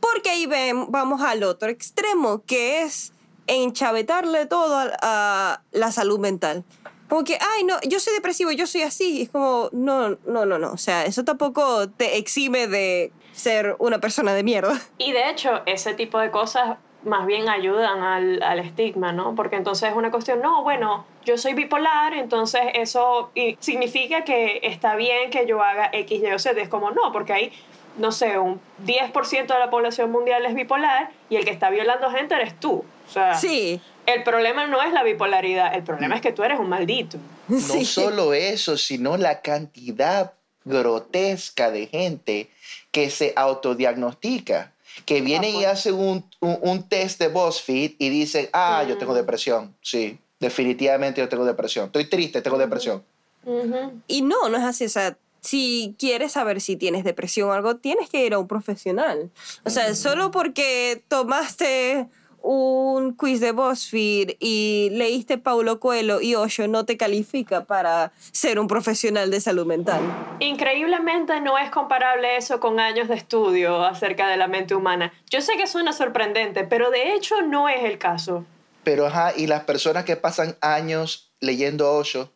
Porque 0.00 0.30
ahí 0.30 0.46
ven, 0.46 0.90
vamos 0.90 1.22
al 1.22 1.42
otro 1.44 1.68
extremo, 1.68 2.42
que 2.44 2.82
es 2.82 3.12
enchavetarle 3.46 4.46
todo 4.46 4.76
a, 4.76 4.90
a 5.02 5.62
la 5.70 5.92
salud 5.92 6.18
mental. 6.18 6.64
Como 7.08 7.24
que, 7.24 7.38
ay, 7.40 7.64
no, 7.64 7.76
yo 7.86 8.00
soy 8.00 8.14
depresivo, 8.14 8.50
yo 8.52 8.66
soy 8.66 8.82
así. 8.82 9.22
Es 9.22 9.30
como, 9.30 9.68
no, 9.72 10.18
no, 10.26 10.46
no, 10.46 10.58
no. 10.58 10.72
O 10.72 10.78
sea, 10.78 11.04
eso 11.04 11.24
tampoco 11.24 11.88
te 11.90 12.16
exime 12.16 12.66
de 12.66 13.12
ser 13.32 13.76
una 13.78 14.00
persona 14.00 14.34
de 14.34 14.42
mierda. 14.42 14.80
Y 14.98 15.12
de 15.12 15.30
hecho, 15.30 15.62
ese 15.66 15.94
tipo 15.94 16.18
de 16.18 16.30
cosas 16.30 16.78
más 17.04 17.26
bien 17.26 17.48
ayudan 17.48 18.00
al, 18.02 18.42
al 18.42 18.58
estigma, 18.60 19.12
¿no? 19.12 19.34
Porque 19.34 19.56
entonces 19.56 19.90
es 19.90 19.96
una 19.96 20.10
cuestión, 20.10 20.40
no, 20.40 20.62
bueno, 20.62 21.04
yo 21.24 21.36
soy 21.38 21.54
bipolar, 21.54 22.14
entonces 22.14 22.62
eso 22.74 23.30
y 23.34 23.56
significa 23.60 24.24
que 24.24 24.60
está 24.62 24.94
bien 24.96 25.30
que 25.30 25.46
yo 25.46 25.62
haga 25.62 25.90
X, 25.92 26.22
Y 26.22 26.26
o 26.32 26.38
Z. 26.38 26.60
Es 26.60 26.68
como, 26.68 26.90
no, 26.92 27.12
porque 27.12 27.32
hay, 27.32 27.52
no 27.98 28.12
sé, 28.12 28.38
un 28.38 28.60
10% 28.86 29.46
de 29.46 29.58
la 29.58 29.70
población 29.70 30.10
mundial 30.12 30.44
es 30.46 30.54
bipolar 30.54 31.10
y 31.28 31.36
el 31.36 31.44
que 31.44 31.50
está 31.50 31.70
violando 31.70 32.10
gente 32.10 32.34
eres 32.34 32.58
tú. 32.60 32.84
O 33.08 33.10
sea, 33.12 33.34
Sí. 33.34 33.80
el 34.06 34.22
problema 34.22 34.66
no 34.68 34.80
es 34.82 34.92
la 34.92 35.02
bipolaridad, 35.02 35.74
el 35.74 35.82
problema 35.82 36.14
es 36.14 36.20
que 36.20 36.32
tú 36.32 36.44
eres 36.44 36.58
un 36.58 36.68
maldito. 36.68 37.18
No 37.48 37.58
sí. 37.58 37.84
solo 37.84 38.32
eso, 38.32 38.76
sino 38.78 39.16
la 39.16 39.42
cantidad 39.42 40.32
grotesca 40.64 41.70
de 41.72 41.86
gente 41.88 42.48
que 42.92 43.10
se 43.10 43.32
autodiagnostica, 43.36 44.72
que 45.04 45.20
viene 45.20 45.50
y 45.50 45.64
hace 45.64 45.92
un, 45.92 46.24
un, 46.40 46.58
un 46.62 46.88
test 46.88 47.18
de 47.18 47.28
BuzzFeed 47.28 47.92
y 47.98 48.08
dice, 48.08 48.50
ah, 48.52 48.84
yo 48.88 48.98
tengo 48.98 49.14
depresión. 49.14 49.74
Sí, 49.82 50.18
definitivamente 50.40 51.20
yo 51.20 51.28
tengo 51.28 51.44
depresión. 51.44 51.86
Estoy 51.86 52.06
triste, 52.06 52.42
tengo 52.42 52.58
depresión. 52.58 53.02
Ujú. 53.44 54.00
Y 54.06 54.22
no, 54.22 54.48
no 54.48 54.56
es 54.56 54.64
así. 54.64 54.84
O 54.84 54.88
sea, 54.88 55.16
si 55.40 55.96
quieres 55.98 56.32
saber 56.32 56.60
si 56.60 56.76
tienes 56.76 57.04
depresión 57.04 57.50
o 57.50 57.52
algo, 57.52 57.76
tienes 57.76 58.08
que 58.08 58.24
ir 58.24 58.34
a 58.34 58.38
un 58.38 58.46
profesional. 58.46 59.30
O 59.64 59.70
sea, 59.70 59.94
solo 59.94 60.30
porque 60.30 61.02
tomaste 61.08 62.06
un 62.42 63.14
quiz 63.14 63.40
de 63.40 63.52
BuzzFeed 63.52 64.36
y 64.40 64.90
leíste 64.92 65.38
Paulo 65.38 65.80
Coelho 65.80 66.20
y 66.20 66.34
Osho 66.34 66.68
no 66.68 66.84
te 66.84 66.96
califica 66.96 67.64
para 67.64 68.12
ser 68.32 68.58
un 68.58 68.68
profesional 68.68 69.30
de 69.30 69.40
salud 69.40 69.66
mental. 69.66 70.00
Increíblemente 70.40 71.40
no 71.40 71.58
es 71.58 71.70
comparable 71.70 72.36
eso 72.36 72.60
con 72.60 72.80
años 72.80 73.08
de 73.08 73.14
estudio 73.14 73.84
acerca 73.84 74.28
de 74.28 74.36
la 74.36 74.48
mente 74.48 74.74
humana. 74.74 75.12
Yo 75.30 75.40
sé 75.40 75.56
que 75.56 75.66
suena 75.66 75.92
sorprendente, 75.92 76.64
pero 76.64 76.90
de 76.90 77.14
hecho 77.14 77.42
no 77.42 77.68
es 77.68 77.84
el 77.84 77.98
caso. 77.98 78.44
Pero 78.84 79.06
ajá, 79.06 79.32
y 79.36 79.46
las 79.46 79.64
personas 79.64 80.04
que 80.04 80.16
pasan 80.16 80.56
años 80.60 81.32
leyendo 81.40 81.92
Osho, 81.92 82.30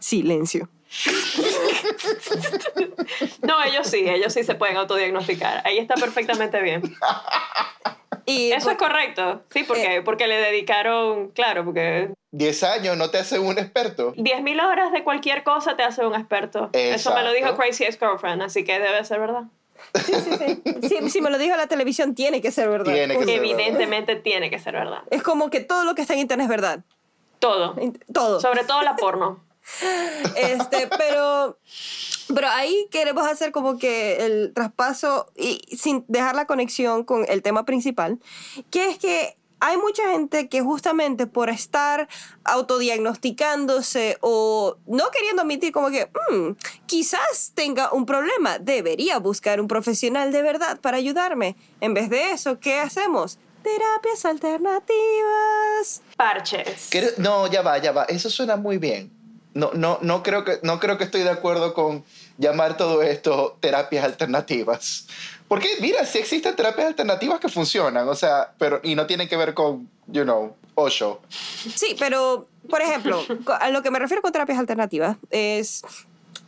Silencio. 0.00 0.68
No, 3.42 3.62
ellos 3.62 3.86
sí, 3.86 4.08
ellos 4.08 4.32
sí 4.32 4.44
se 4.44 4.54
pueden 4.54 4.76
autodiagnosticar. 4.76 5.62
Ahí 5.64 5.78
está 5.78 5.94
perfectamente 5.94 6.60
bien. 6.60 6.82
Y 8.26 8.52
Eso 8.52 8.70
es 8.70 8.76
por- 8.76 8.88
correcto, 8.88 9.42
sí, 9.50 9.64
porque, 9.64 10.02
porque 10.04 10.26
le 10.28 10.36
dedicaron, 10.36 11.28
claro, 11.30 11.64
porque 11.64 12.10
10 12.30 12.62
años 12.64 12.96
no 12.96 13.10
te 13.10 13.18
hacen 13.18 13.42
un 13.44 13.58
experto. 13.58 14.14
10.000 14.14 14.62
horas 14.64 14.92
de 14.92 15.02
cualquier 15.02 15.42
cosa 15.42 15.74
te 15.76 15.82
hace 15.82 16.06
un 16.06 16.14
experto. 16.14 16.70
Eso 16.72 17.12
me 17.14 17.22
lo 17.22 17.30
dijo 17.32 17.48
Exacto. 17.48 17.62
Crazy 17.62 17.84
Ex-Girlfriend, 17.84 18.42
así 18.42 18.62
que 18.64 18.78
debe 18.78 19.04
ser 19.04 19.18
verdad. 19.20 19.44
sí, 19.94 20.12
sí, 20.14 20.30
sí. 20.38 20.88
Sí, 20.88 21.10
si 21.10 21.20
me 21.20 21.30
lo 21.30 21.38
dijo 21.38 21.56
la 21.56 21.66
televisión, 21.66 22.14
tiene 22.14 22.40
que 22.40 22.52
ser 22.52 22.68
verdad. 22.68 22.92
Tiene 22.92 23.16
que 23.18 23.24
ser. 23.24 23.36
Evidentemente 23.38 24.14
tiene 24.16 24.48
que 24.50 24.58
ser 24.58 24.74
verdad. 24.74 25.02
Es 25.10 25.22
como 25.22 25.50
que 25.50 25.60
todo 25.60 25.84
lo 25.84 25.94
que 25.94 26.02
está 26.02 26.12
en 26.14 26.20
internet 26.20 26.44
es 26.44 26.50
verdad. 26.50 26.80
Todo. 27.40 27.74
Todo. 28.12 28.38
Sobre 28.40 28.64
todo 28.64 28.82
la 28.82 28.94
porno. 28.96 29.42
Este, 30.36 30.88
pero, 30.98 31.58
pero 32.34 32.48
ahí 32.48 32.86
queremos 32.90 33.26
hacer 33.26 33.52
como 33.52 33.78
que 33.78 34.24
el 34.24 34.52
traspaso 34.54 35.26
y 35.36 35.60
sin 35.76 36.04
dejar 36.08 36.34
la 36.34 36.46
conexión 36.46 37.04
con 37.04 37.24
el 37.28 37.42
tema 37.42 37.64
principal, 37.64 38.18
que 38.70 38.88
es 38.88 38.98
que 38.98 39.36
hay 39.62 39.76
mucha 39.76 40.10
gente 40.12 40.48
que 40.48 40.62
justamente 40.62 41.26
por 41.26 41.50
estar 41.50 42.08
autodiagnosticándose 42.44 44.16
o 44.22 44.76
no 44.86 45.10
queriendo 45.10 45.42
admitir 45.42 45.70
como 45.72 45.90
que 45.90 46.06
"Mm, 46.30 46.52
quizás 46.86 47.52
tenga 47.54 47.92
un 47.92 48.06
problema, 48.06 48.58
debería 48.58 49.18
buscar 49.18 49.60
un 49.60 49.68
profesional 49.68 50.32
de 50.32 50.42
verdad 50.42 50.80
para 50.80 50.96
ayudarme. 50.96 51.56
En 51.80 51.92
vez 51.92 52.08
de 52.08 52.32
eso, 52.32 52.58
¿qué 52.58 52.78
hacemos? 52.80 53.38
Terapias 53.62 54.24
alternativas. 54.24 56.00
Parches. 56.16 56.88
No, 57.18 57.46
ya 57.46 57.60
va, 57.60 57.76
ya 57.76 57.92
va. 57.92 58.04
Eso 58.04 58.30
suena 58.30 58.56
muy 58.56 58.78
bien. 58.78 59.10
No, 59.52 59.72
no, 59.74 59.98
no, 60.00 60.22
creo 60.22 60.44
que, 60.44 60.60
no 60.62 60.78
creo 60.78 60.96
que 60.96 61.04
estoy 61.04 61.22
de 61.22 61.30
acuerdo 61.30 61.74
con 61.74 62.04
llamar 62.38 62.76
todo 62.76 63.02
esto 63.02 63.56
terapias 63.60 64.04
alternativas. 64.04 65.06
Porque, 65.48 65.68
mira, 65.80 66.06
sí 66.06 66.18
existen 66.18 66.54
terapias 66.54 66.86
alternativas 66.86 67.40
que 67.40 67.48
funcionan, 67.48 68.08
o 68.08 68.14
sea, 68.14 68.52
pero, 68.58 68.80
y 68.84 68.94
no 68.94 69.06
tienen 69.06 69.28
que 69.28 69.36
ver 69.36 69.52
con, 69.52 69.90
you 70.06 70.22
know, 70.22 70.54
Osho. 70.76 71.20
Sí, 71.28 71.96
pero, 71.98 72.46
por 72.68 72.80
ejemplo, 72.80 73.20
a 73.58 73.70
lo 73.70 73.82
que 73.82 73.90
me 73.90 73.98
refiero 73.98 74.22
con 74.22 74.32
terapias 74.32 74.58
alternativas 74.58 75.16
es. 75.30 75.82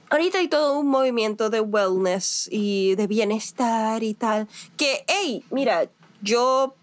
Ahorita 0.09 0.39
hay 0.39 0.49
todo 0.49 0.79
un 0.79 0.89
movimiento 0.89 1.49
de 1.49 1.61
wellness 1.61 2.47
y 2.53 2.95
de 2.97 3.07
bienestar 3.07 4.03
y 4.03 4.13
tal. 4.13 4.47
Que, 4.77 5.05
hey, 5.09 5.43
mira, 5.51 5.89
yo 6.21 6.75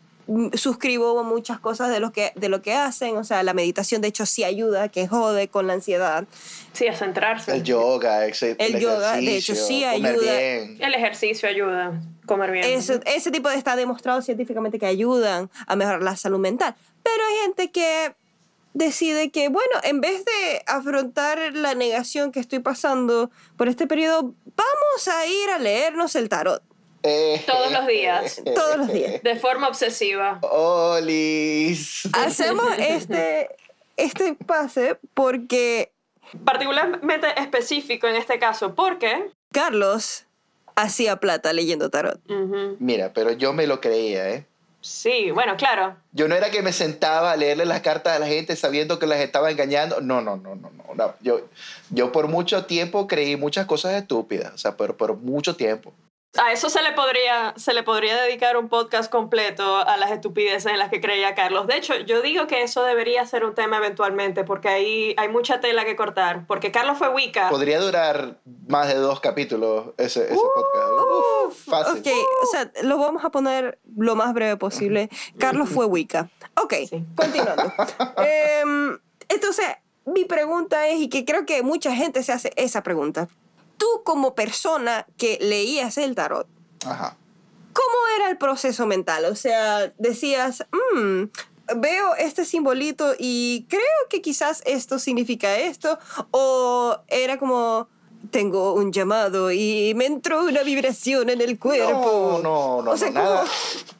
suscribo 0.53 1.23
muchas 1.23 1.59
cosas 1.59 1.89
de 1.89 1.99
lo, 1.99 2.11
que, 2.11 2.31
de 2.35 2.49
lo 2.49 2.61
que 2.61 2.73
hacen. 2.73 3.17
O 3.17 3.23
sea, 3.23 3.41
la 3.43 3.53
meditación, 3.53 4.01
de 4.01 4.07
hecho, 4.09 4.25
sí 4.25 4.43
ayuda, 4.43 4.89
que 4.89 5.07
jode 5.07 5.47
con 5.47 5.67
la 5.67 5.73
ansiedad. 5.73 6.25
Sí, 6.73 6.87
a 6.87 6.95
centrarse. 6.95 7.51
El 7.55 7.63
yoga, 7.63 8.25
ex- 8.27 8.43
El 8.43 8.79
yoga, 8.79 9.13
de 9.15 9.37
hecho, 9.37 9.53
ejercicio, 9.53 9.55
sí 9.67 9.83
comer 9.83 10.11
ayuda. 10.15 10.37
bien. 10.37 10.77
El 10.79 10.93
ejercicio 10.93 11.49
ayuda. 11.49 12.01
Comer 12.25 12.51
bien. 12.51 12.65
Ese, 12.65 12.99
ese 13.05 13.31
tipo 13.31 13.49
de 13.49 13.55
está 13.55 13.75
demostrado 13.75 14.21
científicamente 14.21 14.77
que 14.77 14.85
ayudan 14.85 15.49
a 15.65 15.75
mejorar 15.75 16.03
la 16.03 16.15
salud 16.15 16.39
mental. 16.39 16.75
Pero 17.01 17.17
hay 17.27 17.37
gente 17.45 17.71
que 17.71 18.13
decide 18.75 19.31
que, 19.31 19.49
bueno, 19.49 19.71
en 19.83 19.99
vez 19.99 20.23
de 20.25 20.61
afrontar 20.67 21.39
la 21.53 21.73
negación 21.73 22.31
que 22.31 22.39
estoy 22.39 22.59
pasando 22.59 23.31
por 23.57 23.67
este 23.67 23.87
periodo, 23.87 24.35
vamos 24.55 25.07
a 25.07 25.25
ir 25.25 25.49
a 25.49 25.57
leernos 25.57 26.15
el 26.15 26.29
tarot. 26.29 26.61
Eh, 27.03 27.43
Todos 27.45 27.71
los 27.71 27.87
días. 27.87 28.41
Todos 28.55 28.77
los 28.77 28.93
días. 28.93 29.23
De 29.23 29.35
forma 29.35 29.67
obsesiva. 29.67 30.39
Olis. 30.41 32.07
Hacemos 32.13 32.71
este, 32.77 33.49
este 33.95 34.35
pase 34.45 34.97
porque 35.13 35.91
Particularmente 36.43 37.27
específico 37.37 38.07
en 38.07 38.15
este 38.15 38.39
caso, 38.39 38.75
porque... 38.75 39.31
Carlos 39.51 40.25
hacía 40.75 41.17
plata 41.17 41.53
leyendo 41.53 41.89
tarot. 41.89 42.19
Ujú. 42.29 42.77
Mira, 42.79 43.11
pero 43.13 43.31
yo 43.31 43.51
me 43.51 43.67
lo 43.67 43.81
creía, 43.81 44.29
¿eh? 44.29 44.45
Sí, 44.81 45.31
bueno, 45.31 45.57
claro. 45.57 45.97
Yo 46.13 46.27
no 46.29 46.35
era 46.35 46.51
que 46.51 46.61
me 46.61 46.71
sentaba 46.71 47.31
a 47.31 47.35
leerle 47.35 47.65
las 47.65 47.81
cartas 47.81 48.15
a 48.15 48.19
la 48.19 48.27
gente 48.27 48.55
sabiendo 48.55 48.97
que 48.97 49.07
las 49.07 49.19
estaba 49.19 49.51
engañando. 49.51 49.99
No, 49.99 50.21
no, 50.21 50.37
no, 50.37 50.55
no, 50.55 50.69
no. 50.69 50.95
no. 50.95 51.13
Yo, 51.19 51.41
yo 51.89 52.11
por 52.13 52.27
mucho 52.29 52.65
tiempo 52.65 53.07
creí 53.07 53.35
muchas 53.35 53.65
cosas 53.65 53.93
estúpidas, 53.93 54.53
o 54.53 54.57
sea, 54.57 54.77
por, 54.77 54.95
por 54.95 55.17
mucho 55.17 55.55
tiempo. 55.55 55.93
A 56.37 56.51
eso 56.51 56.69
se 56.69 56.83
le, 56.83 56.91
podría, 56.91 57.55
se 57.57 57.73
le 57.73 57.81
podría 57.81 58.21
dedicar 58.21 58.55
un 58.55 58.69
podcast 58.69 59.11
completo 59.11 59.77
a 59.77 59.97
las 59.97 60.11
estupideces 60.11 60.67
en 60.71 60.77
las 60.77 60.89
que 60.89 61.01
creía 61.01 61.33
Carlos. 61.33 61.65
De 61.65 61.75
hecho, 61.75 61.95
yo 61.97 62.21
digo 62.21 62.45
que 62.45 62.61
eso 62.61 62.83
debería 62.83 63.25
ser 63.25 63.43
un 63.43 63.55
tema 63.55 63.77
eventualmente, 63.77 64.43
porque 64.43 64.69
ahí 64.69 65.15
hay 65.17 65.27
mucha 65.29 65.59
tela 65.59 65.85
que 65.85 65.95
cortar. 65.95 66.45
Porque 66.45 66.71
Carlos 66.71 66.99
fue 66.99 67.09
Wicca. 67.09 67.49
Podría 67.49 67.79
durar 67.79 68.37
más 68.67 68.87
de 68.89 68.95
dos 68.95 69.19
capítulos 69.21 69.87
ese, 69.97 70.25
ese 70.25 70.35
podcast. 70.35 71.47
Uf, 71.47 71.65
fácil. 71.65 71.99
Ok, 71.99 72.07
o 72.43 72.45
sea, 72.45 72.71
lo 72.83 72.99
vamos 72.99 73.25
a 73.25 73.31
poner 73.31 73.79
lo 73.97 74.15
más 74.15 74.31
breve 74.35 74.55
posible. 74.55 75.09
Carlos 75.39 75.67
fue 75.69 75.85
Wicca. 75.87 76.29
Ok, 76.61 76.73
Sí. 76.87 77.03
continuando. 77.15 77.73
Em, 78.17 78.99
entonces, 79.29 79.65
mi 80.05 80.25
pregunta 80.25 80.87
es, 80.89 80.99
y 80.99 81.09
que 81.09 81.25
creo 81.25 81.47
que 81.47 81.63
mucha 81.63 81.95
gente 81.95 82.21
se 82.21 82.31
hace 82.33 82.53
esa 82.55 82.83
pregunta. 82.83 83.27
Tú 83.79 83.87
como 84.03 84.35
persona 84.35 85.07
que 85.17 85.39
leías 85.41 85.97
el 85.97 86.13
tarot, 86.13 86.47
Ajá. 86.85 87.17
¿cómo 87.73 87.97
era 88.17 88.29
el 88.29 88.37
proceso 88.37 88.85
mental? 88.85 89.25
O 89.25 89.35
sea, 89.35 89.91
decías, 89.97 90.63
"Mm, 90.93 91.23
veo 91.77 92.15
este 92.15 92.45
simbolito 92.45 93.15
y 93.17 93.65
creo 93.69 93.81
que 94.09 94.21
quizás 94.21 94.61
esto 94.65 94.99
significa 94.99 95.57
esto, 95.57 95.97
o 96.31 96.97
era 97.07 97.39
como, 97.39 97.87
tengo 98.31 98.73
un 98.73 98.91
llamado 98.91 99.51
y 99.51 99.93
me 99.95 100.05
entró 100.05 100.43
una 100.43 100.61
vibración 100.63 101.29
en 101.29 101.41
el 101.41 101.57
cuerpo. 101.57 102.39
No, 102.43 102.77
no, 102.77 102.81
no, 102.81 102.91
O 102.91 102.97
sea, 102.97 103.11
no. 103.11 103.43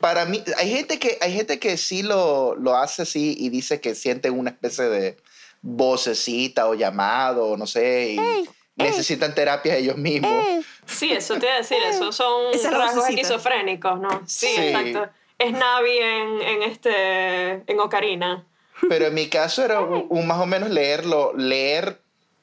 Para 0.01 0.25
mí, 0.25 0.43
hay 0.57 0.69
gente 0.69 0.99
que, 0.99 1.17
hay 1.21 1.33
gente 1.33 1.57
que 1.57 1.77
sí 1.77 2.03
lo, 2.03 2.55
lo 2.55 2.75
hace 2.75 3.03
así 3.03 3.35
y 3.39 3.49
dice 3.49 3.79
que 3.79 3.95
sienten 3.95 4.37
una 4.37 4.49
especie 4.49 4.85
de 4.85 5.17
vocecita 5.61 6.67
o 6.67 6.73
llamado, 6.73 7.55
no 7.57 7.67
sé, 7.67 8.13
y 8.13 8.19
Ey, 8.19 8.49
necesitan 8.83 9.33
terapia 9.35 9.75
ellos 9.75 9.97
mismos. 9.97 10.31
Eh, 10.31 10.61
Sí, 10.85 11.11
eso 11.11 11.37
te 11.37 11.45
iba 11.45 11.55
a 11.55 11.57
decir, 11.59 11.77
eso 11.87 12.11
son 12.11 12.51
Esa 12.53 12.71
rasgos 12.71 13.03
vocecita. 13.03 13.21
esquizofrénicos, 13.21 13.99
¿no? 13.99 14.09
Sí, 14.25 14.47
Sí. 14.47 14.55
exacto. 14.61 15.07
Es 15.37 15.51
Navi 15.53 15.97
en, 15.97 16.41
en, 16.41 16.63
este, 16.63 17.51
en 17.71 17.79
Ocarina. 17.79 18.43
Pero 18.89 19.05
en 19.05 19.13
mi 19.13 19.27
caso 19.29 19.63
era 19.63 19.81
un, 19.81 20.05
un 20.09 20.25
más 20.27 20.39
o 20.39 20.45
menos 20.45 20.69
leerlo, 20.69 21.33
leer 21.37 21.99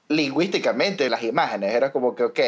lingüísticamente 0.08 1.08
las 1.10 1.22
imágenes. 1.22 1.74
Era 1.74 1.92
como 1.92 2.14
que, 2.14 2.24
ok, 2.24 2.40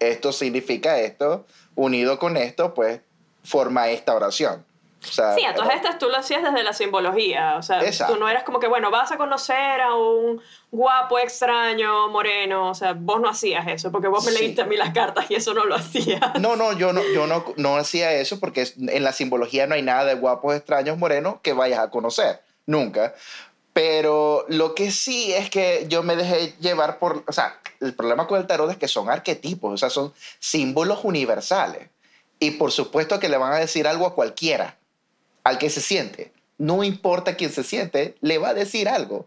esto 0.00 0.32
significa 0.32 0.98
esto, 1.00 1.46
unido 1.74 2.18
con 2.18 2.36
esto, 2.36 2.74
pues 2.74 3.00
forma 3.44 3.88
esta 3.90 4.14
oración. 4.14 4.64
O 5.02 5.06
sea, 5.12 5.34
Sí, 5.34 5.44
a 5.44 5.54
todas 5.54 5.68
era- 5.68 5.76
estas 5.76 5.98
tú 5.98 6.08
lo 6.08 6.16
hacías 6.16 6.42
desde 6.42 6.62
la 6.64 6.72
simbología, 6.72 7.56
o 7.56 7.62
sea, 7.62 7.82
Exacto. 7.84 8.14
tú 8.14 8.20
no 8.20 8.28
eras 8.28 8.42
como 8.42 8.58
que, 8.58 8.66
bueno, 8.66 8.90
vas 8.90 9.12
a 9.12 9.16
conocer 9.16 9.80
a 9.80 9.94
un 9.94 10.42
guapo, 10.72 11.18
extraño, 11.20 12.08
moreno, 12.08 12.70
o 12.70 12.74
sea, 12.74 12.94
vos 12.94 13.20
no 13.20 13.28
hacías 13.28 13.66
eso, 13.68 13.92
porque 13.92 14.08
vos 14.08 14.24
me 14.24 14.32
Sí. 14.32 14.38
leíste 14.38 14.62
a 14.62 14.64
mí 14.66 14.76
las 14.76 14.92
cartas 14.92 15.30
y 15.30 15.36
eso 15.36 15.54
no 15.54 15.64
lo 15.64 15.74
hacías. 15.76 16.20
No, 16.40 16.56
no, 16.56 16.72
yo 16.72 16.92
no, 16.92 17.00
yo 17.14 17.26
no, 17.28 17.44
no 17.56 17.76
hacía 17.76 18.12
eso 18.14 18.40
porque 18.40 18.66
en 18.76 19.04
la 19.04 19.12
simbología 19.12 19.66
no 19.68 19.74
hay 19.76 19.82
nada 19.82 20.04
de 20.04 20.14
guapos 20.14 20.54
extraños 20.56 20.98
morenos 20.98 21.36
que 21.42 21.52
vayas 21.52 21.78
a 21.78 21.90
conocer, 21.90 22.42
nunca. 22.66 23.14
Pero 23.72 24.44
lo 24.48 24.74
que 24.74 24.90
sí 24.90 25.32
es 25.32 25.50
que 25.50 25.86
yo 25.88 26.02
me 26.02 26.16
dejé 26.16 26.54
llevar 26.58 26.98
por, 26.98 27.22
o 27.28 27.32
sea, 27.32 27.60
el 27.80 27.94
problema 27.94 28.26
con 28.26 28.40
el 28.40 28.46
tarot 28.48 28.70
es 28.72 28.76
que 28.76 28.88
son 28.88 29.08
arquetipos, 29.08 29.72
o 29.72 29.76
sea, 29.76 29.90
son 29.90 30.12
símbolos 30.40 31.04
universales. 31.04 31.88
Y 32.40 32.52
por 32.52 32.72
supuesto 32.72 33.20
que 33.20 33.28
le 33.28 33.36
van 33.36 33.52
a 33.52 33.58
decir 33.58 33.86
algo 33.86 34.06
a 34.06 34.14
cualquiera, 34.14 34.76
al 35.48 35.58
que 35.58 35.70
se 35.70 35.80
siente. 35.80 36.32
No 36.58 36.84
importa 36.84 37.36
quién 37.36 37.52
se 37.52 37.64
siente, 37.64 38.16
le 38.20 38.38
va 38.38 38.50
a 38.50 38.54
decir 38.54 38.88
algo. 38.88 39.26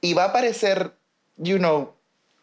Y 0.00 0.14
va 0.14 0.24
a 0.24 0.32
parecer, 0.32 0.92
you 1.36 1.58
know, 1.58 1.92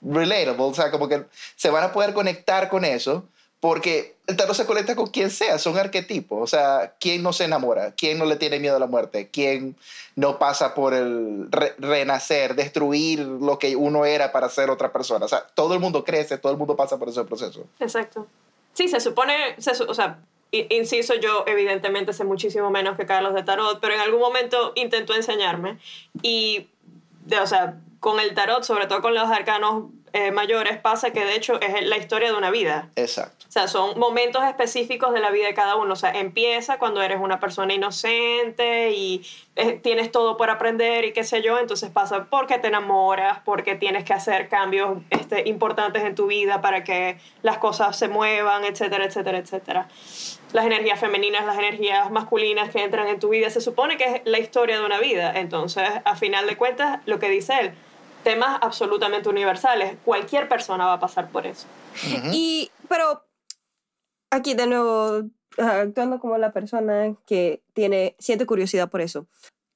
relatable, 0.01 0.63
o 0.63 0.73
sea, 0.73 0.91
como 0.91 1.07
que 1.07 1.25
se 1.55 1.69
van 1.69 1.83
a 1.83 1.91
poder 1.93 2.13
conectar 2.13 2.69
con 2.69 2.85
eso, 2.85 3.25
porque 3.59 4.17
el 4.27 4.35
tarot 4.35 4.55
se 4.55 4.65
conecta 4.65 4.95
con 4.95 5.07
quien 5.07 5.31
sea, 5.31 5.57
son 5.57 5.77
arquetipos, 5.77 6.39
o 6.39 6.47
sea, 6.47 6.93
¿quién 6.99 7.23
no 7.23 7.33
se 7.33 7.45
enamora? 7.45 7.93
¿Quién 7.95 8.19
no 8.19 8.25
le 8.25 8.35
tiene 8.35 8.59
miedo 8.59 8.75
a 8.75 8.79
la 8.79 8.85
muerte? 8.87 9.29
¿Quién 9.31 9.75
no 10.15 10.37
pasa 10.37 10.75
por 10.75 10.93
el 10.93 11.47
re- 11.49 11.73
renacer, 11.79 12.55
destruir 12.55 13.19
lo 13.21 13.57
que 13.57 13.75
uno 13.75 14.05
era 14.05 14.31
para 14.31 14.49
ser 14.49 14.69
otra 14.69 14.91
persona? 14.91 15.25
O 15.25 15.29
sea, 15.29 15.47
todo 15.55 15.73
el 15.73 15.79
mundo 15.79 16.03
crece, 16.03 16.37
todo 16.37 16.51
el 16.51 16.57
mundo 16.59 16.75
pasa 16.75 16.99
por 16.99 17.09
ese 17.09 17.23
proceso. 17.23 17.65
Exacto. 17.79 18.27
Sí, 18.73 18.87
se 18.89 18.99
supone, 18.99 19.55
se 19.57 19.71
o 19.71 19.93
sea, 19.93 20.19
inciso, 20.69 21.15
yo 21.15 21.43
evidentemente 21.47 22.13
sé 22.13 22.23
muchísimo 22.23 22.69
menos 22.71 22.97
que 22.97 23.05
Carlos 23.05 23.33
de 23.33 23.43
Tarot, 23.43 23.79
pero 23.79 23.93
en 23.95 24.01
algún 24.01 24.19
momento 24.19 24.71
intentó 24.75 25.13
enseñarme 25.15 25.79
y, 26.21 26.67
de- 27.25 27.39
o 27.39 27.47
sea, 27.47 27.77
con 27.99 28.19
el 28.19 28.33
Tarot, 28.35 28.63
sobre 28.63 28.87
todo 28.87 29.01
con 29.01 29.13
los 29.13 29.29
arcanos 29.29 29.85
eh, 30.15 30.31
mayores, 30.31 30.77
pasa 30.77 31.11
que 31.11 31.25
de 31.25 31.35
hecho 31.35 31.59
es 31.59 31.85
la 31.85 31.97
historia 31.97 32.31
de 32.31 32.37
una 32.37 32.49
vida. 32.49 32.87
Exacto. 32.95 33.47
O 33.49 33.51
sea, 33.51 33.67
son 33.67 33.99
momentos 33.99 34.45
específicos 34.45 35.13
de 35.13 35.19
la 35.19 35.29
vida 35.29 35.47
de 35.47 35.53
cada 35.53 35.75
uno. 35.75 35.91
O 35.91 35.95
sea, 35.97 36.11
empieza 36.11 36.79
cuando 36.79 37.01
eres 37.01 37.19
una 37.19 37.41
persona 37.41 37.73
inocente 37.73 38.91
y 38.91 39.25
eh, 39.57 39.73
tienes 39.73 40.13
todo 40.13 40.37
por 40.37 40.49
aprender 40.49 41.03
y 41.03 41.11
qué 41.11 41.25
sé 41.25 41.41
yo. 41.41 41.59
Entonces 41.59 41.89
pasa 41.91 42.27
porque 42.29 42.57
te 42.59 42.69
enamoras, 42.69 43.39
porque 43.43 43.75
tienes 43.75 44.05
que 44.05 44.13
hacer 44.13 44.47
cambios 44.47 44.99
este, 45.09 45.49
importantes 45.49 46.01
en 46.05 46.15
tu 46.15 46.27
vida 46.27 46.61
para 46.61 46.85
que 46.85 47.17
las 47.41 47.57
cosas 47.57 47.99
se 47.99 48.07
muevan, 48.07 48.63
etcétera, 48.63 49.03
etcétera, 49.03 49.39
etcétera. 49.39 49.89
Las 50.53 50.65
energías 50.65 50.97
femeninas, 50.97 51.45
las 51.45 51.57
energías 51.57 52.09
masculinas 52.09 52.69
que 52.69 52.81
entran 52.81 53.09
en 53.09 53.19
tu 53.19 53.27
vida. 53.27 53.49
Se 53.49 53.59
supone 53.59 53.97
que 53.97 54.05
es 54.05 54.21
la 54.23 54.39
historia 54.39 54.79
de 54.79 54.85
una 54.85 54.99
vida. 55.01 55.33
Entonces, 55.35 55.89
a 56.05 56.15
final 56.15 56.47
de 56.47 56.55
cuentas, 56.55 57.01
lo 57.05 57.19
que 57.19 57.27
dice 57.27 57.59
él, 57.59 57.73
temas 58.25 58.59
absolutamente 58.61 59.29
universales. 59.29 59.95
Cualquier 60.03 60.49
persona 60.49 60.85
va 60.85 60.93
a 60.93 60.99
pasar 60.99 61.29
por 61.29 61.47
eso. 61.47 61.65
Ujú. 62.05 62.27
Y, 62.33 62.69
pero, 62.89 63.23
aquí 64.29 64.53
de 64.53 64.67
nuevo, 64.67 65.21
ah, 65.57 65.79
actuando 65.83 66.19
como 66.19 66.37
la 66.37 66.51
persona 66.51 67.15
que 67.25 67.61
tiene, 67.73 68.17
siente 68.19 68.45
curiosidad 68.45 68.89
por 68.89 68.99
eso. 68.99 69.27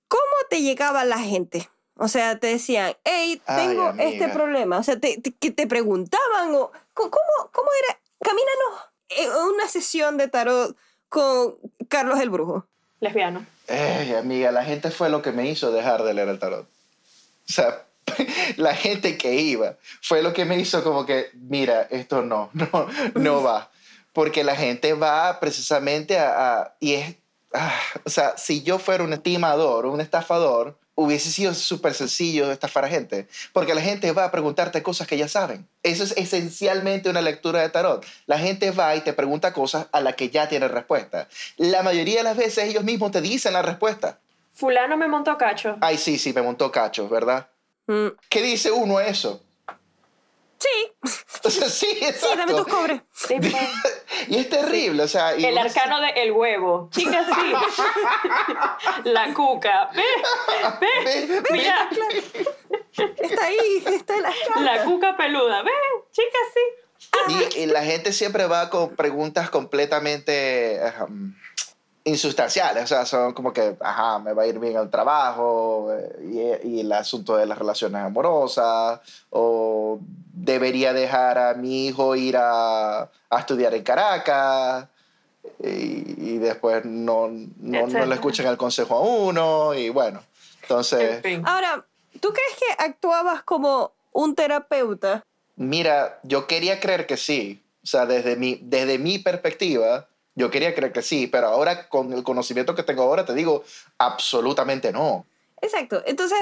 ¿Cómo 0.09 0.21
te 0.49 0.61
llegaba 0.61 1.05
la 1.05 1.19
gente? 1.19 1.69
O 1.95 2.07
sea, 2.07 2.39
te 2.39 2.47
decían, 2.47 2.93
hey, 3.05 3.41
Ay, 3.45 3.67
tengo 3.67 3.83
amiga. 3.87 4.03
este 4.09 4.27
problema. 4.29 4.77
O 4.79 4.83
sea, 4.83 4.99
te, 4.99 5.21
te- 5.21 5.33
que 5.33 5.51
te 5.51 5.67
preguntaban, 5.67 6.53
o, 6.55 6.71
¿cómo, 6.93 7.09
¿cómo 7.53 7.69
era? 7.87 7.99
Camínanos 8.21 8.89
en 9.09 9.31
una 9.53 9.67
sesión 9.67 10.17
de 10.17 10.27
tarot 10.27 10.75
con 11.07 11.55
Carlos 11.87 12.19
el 12.19 12.29
Brujo. 12.29 12.65
Lesbiano. 12.99 13.45
Ey, 13.67 14.13
amiga, 14.13 14.51
la 14.51 14.63
gente 14.65 14.91
fue 14.91 15.09
lo 15.09 15.21
que 15.21 15.31
me 15.31 15.47
hizo 15.49 15.71
dejar 15.71 16.03
de 16.03 16.13
leer 16.13 16.29
el 16.29 16.39
tarot. 16.39 16.65
O 16.67 17.51
sea, 17.51 17.85
la 18.57 18.75
gente 18.75 19.17
que 19.17 19.35
iba 19.35 19.75
fue 20.01 20.21
lo 20.21 20.33
que 20.33 20.45
me 20.45 20.57
hizo 20.57 20.83
como 20.83 21.05
que, 21.05 21.29
mira, 21.33 21.87
esto 21.89 22.21
no, 22.21 22.49
no, 22.53 22.87
no 23.15 23.43
va. 23.43 23.69
Porque 24.13 24.43
la 24.43 24.55
gente 24.55 24.93
va 24.93 25.39
precisamente 25.39 26.17
a... 26.17 26.59
a- 26.61 26.75
y 26.79 26.93
es... 26.95 27.15
ah, 27.53 27.79
o 28.03 28.09
sea, 28.09 28.37
si 28.37 28.63
yo 28.63 28.79
fuera 28.79 29.03
un 29.03 29.13
estimador, 29.13 29.85
un 29.85 30.01
estafador, 30.01 30.77
hubiese 30.95 31.31
sido 31.31 31.53
súper 31.53 31.93
sencillo 31.93 32.51
estafar 32.51 32.85
a 32.85 32.89
gente. 32.89 33.27
Porque 33.53 33.73
la 33.73 33.81
gente 33.81 34.11
va 34.11 34.25
a 34.25 34.31
preguntarte 34.31 34.83
cosas 34.83 35.07
que 35.07 35.17
ya 35.17 35.27
saben. 35.27 35.67
Eso 35.83 36.03
es 36.03 36.13
esencialmente 36.17 37.09
una 37.09 37.21
lectura 37.21 37.61
de 37.61 37.69
tarot. 37.69 38.05
La 38.25 38.37
gente 38.39 38.71
va 38.71 38.95
y 38.95 39.01
te 39.01 39.13
pregunta 39.13 39.53
cosas 39.53 39.87
a 39.91 40.01
las 40.01 40.15
que 40.15 40.29
ya 40.29 40.49
tiene 40.49 40.67
respuesta. 40.67 41.27
La 41.57 41.83
mayoría 41.83 42.17
de 42.17 42.23
las 42.23 42.35
veces 42.35 42.65
ellos 42.65 42.83
mismos 42.83 43.11
te 43.11 43.21
dicen 43.21 43.53
la 43.53 43.61
respuesta. 43.61 44.19
Fulano 44.53 44.97
me 44.97 45.07
montó 45.07 45.37
cacho. 45.37 45.77
Ay, 45.79 45.97
sí, 45.97 46.17
sí, 46.17 46.33
me 46.33 46.41
montó 46.41 46.69
cacho, 46.69 47.07
¿verdad? 47.07 47.47
Mm, 47.89 48.09
¿Qué 48.29 48.43
dice 48.43 48.71
uno 48.71 48.99
a 48.99 49.07
eso? 49.07 49.41
Sí, 50.59 50.91
O 51.43 51.49
sea, 51.49 51.67
sí, 51.69 51.87
sí, 51.87 52.27
dame 52.37 52.53
tus 52.53 52.67
cobres. 52.67 53.01
Sí, 53.11 53.37
pues. 53.39 53.55
y 54.27 54.37
es 54.37 54.49
terrible, 54.49 55.01
o 55.01 55.07
sea... 55.07 55.35
y 55.35 55.43
El 55.43 55.57
arcano 55.57 55.99
de 55.99 56.09
el 56.09 56.31
huevo. 56.31 56.89
Chicas, 56.91 57.25
sí. 57.25 57.53
La 59.09 59.33
cuca. 59.33 59.89
Ve, 59.95 60.03
ve, 60.79 61.25
Ve, 61.27 61.43
mira. 61.51 61.89
Está 63.17 63.45
ahí, 63.45 63.83
está 63.87 64.17
en 64.17 64.23
la 64.23 64.33
La 64.59 64.83
cuca 64.83 65.17
peluda. 65.17 65.63
Ve, 65.63 65.71
chicas, 66.11 66.41
sí. 66.53 67.55
Y, 67.57 67.61
y 67.61 67.65
la 67.65 67.83
gente 67.83 68.13
siempre 68.13 68.45
va 68.45 68.69
con 68.69 68.95
preguntas 68.95 69.49
completamente 69.49 70.79
um, 71.07 71.33
insustanciales. 72.09 72.83
O 72.83 72.87
sea, 72.87 73.05
son 73.05 73.33
como 73.33 73.53
que, 73.53 73.77
ajá, 73.79 74.19
me 74.19 74.33
va 74.33 74.43
a 74.43 74.47
ir 74.47 74.59
bien 74.59 74.75
el 74.75 74.89
trabajo 74.89 75.93
eh, 75.93 76.59
y, 76.63 76.67
y 76.67 76.79
el 76.81 76.91
asunto 76.91 77.37
de 77.37 77.45
las 77.45 77.57
relaciones 77.57 78.01
amorosas. 78.01 78.99
O 79.29 79.99
debería 80.33 80.93
dejar 80.93 81.37
a 81.37 81.53
mi 81.53 81.87
hijo 81.87 82.15
ir 82.15 82.35
a, 82.37 83.01
a 83.01 83.39
estudiar 83.39 83.73
en 83.73 83.83
Caracas. 83.83 84.87
Y, 85.63 86.33
y 86.33 86.37
después 86.37 86.85
no, 86.85 87.29
no, 87.29 87.87
no 87.87 88.05
le 88.05 88.15
escuchan 88.15 88.47
el 88.47 88.57
consejo 88.57 88.95
a 88.95 89.01
uno. 89.01 89.73
Y 89.73 89.89
bueno, 89.89 90.21
entonces... 90.61 91.17
En 91.17 91.23
fin. 91.23 91.43
Ahora, 91.45 91.85
¿tú 92.19 92.29
crees 92.29 92.57
que 92.59 92.83
actuabas 92.83 93.43
como 93.43 93.93
un 94.11 94.35
terapeuta? 94.35 95.23
Mira, 95.55 96.19
yo 96.23 96.47
quería 96.47 96.79
creer 96.79 97.05
que 97.05 97.17
sí. 97.17 97.63
O 97.83 97.87
sea, 97.87 98.05
desde 98.05 98.35
mi, 98.35 98.59
desde 98.61 98.99
mi 98.99 99.19
perspectiva, 99.19 100.07
Yo 100.39 100.49
quería 100.49 100.73
creer 100.73 100.93
que 100.93 101.01
sí, 101.01 101.27
pero 101.27 101.47
ahora 101.47 101.89
con 101.89 102.13
el 102.13 102.23
conocimiento 102.23 102.73
que 102.73 102.83
tengo 102.83 103.03
ahora 103.03 103.25
te 103.25 103.33
digo, 103.33 103.65
absolutamente 103.97 104.93
no. 104.93 105.25
Exacto. 105.61 106.01
Entonces, 106.05 106.37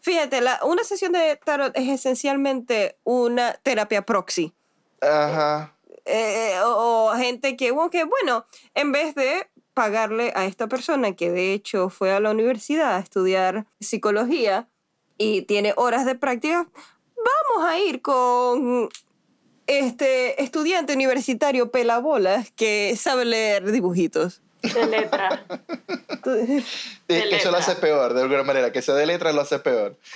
fíjate, 0.00 0.40
la, 0.40 0.58
una 0.62 0.82
sesión 0.84 1.12
de 1.12 1.38
tarot 1.44 1.76
es 1.76 1.86
esencialmente 1.86 2.96
una 3.04 3.52
terapia 3.62 4.00
proxy. 4.06 4.54
Ajá. 5.02 5.74
Eh, 6.06 6.54
o, 6.64 7.10
o 7.10 7.14
gente 7.14 7.54
que, 7.58 7.72
bueno, 7.72 8.46
en 8.74 8.90
vez 8.90 9.14
de 9.14 9.46
pagarle 9.74 10.32
a 10.34 10.46
esta 10.46 10.66
persona 10.66 11.12
que 11.12 11.30
de 11.30 11.52
hecho 11.52 11.90
fue 11.90 12.10
a 12.10 12.20
la 12.20 12.30
universidad 12.30 12.96
a 12.96 13.00
estudiar 13.00 13.66
psicología 13.80 14.66
y 15.18 15.42
tiene 15.42 15.74
horas 15.76 16.06
de 16.06 16.14
práctica, 16.14 16.66
vamos 17.16 17.68
a 17.70 17.78
ir 17.78 18.00
con 18.00 18.88
este 19.78 20.42
estudiante 20.42 20.92
universitario 20.94 21.70
pelabolas 21.70 22.50
que 22.52 22.94
sabe 22.96 23.24
leer 23.24 23.70
dibujitos. 23.70 24.40
De 24.62 24.86
letra. 24.86 25.44
De 26.24 26.64
que 27.08 27.36
eso 27.36 27.50
lo 27.50 27.58
letra. 27.58 27.72
hace 27.72 27.74
peor, 27.76 28.14
de 28.14 28.22
alguna 28.22 28.42
manera. 28.44 28.72
Que 28.72 28.82
sea 28.82 28.94
de 28.94 29.06
letra 29.06 29.32
lo 29.32 29.40
hace 29.40 29.58
peor. 29.58 29.96
Es 30.02 30.12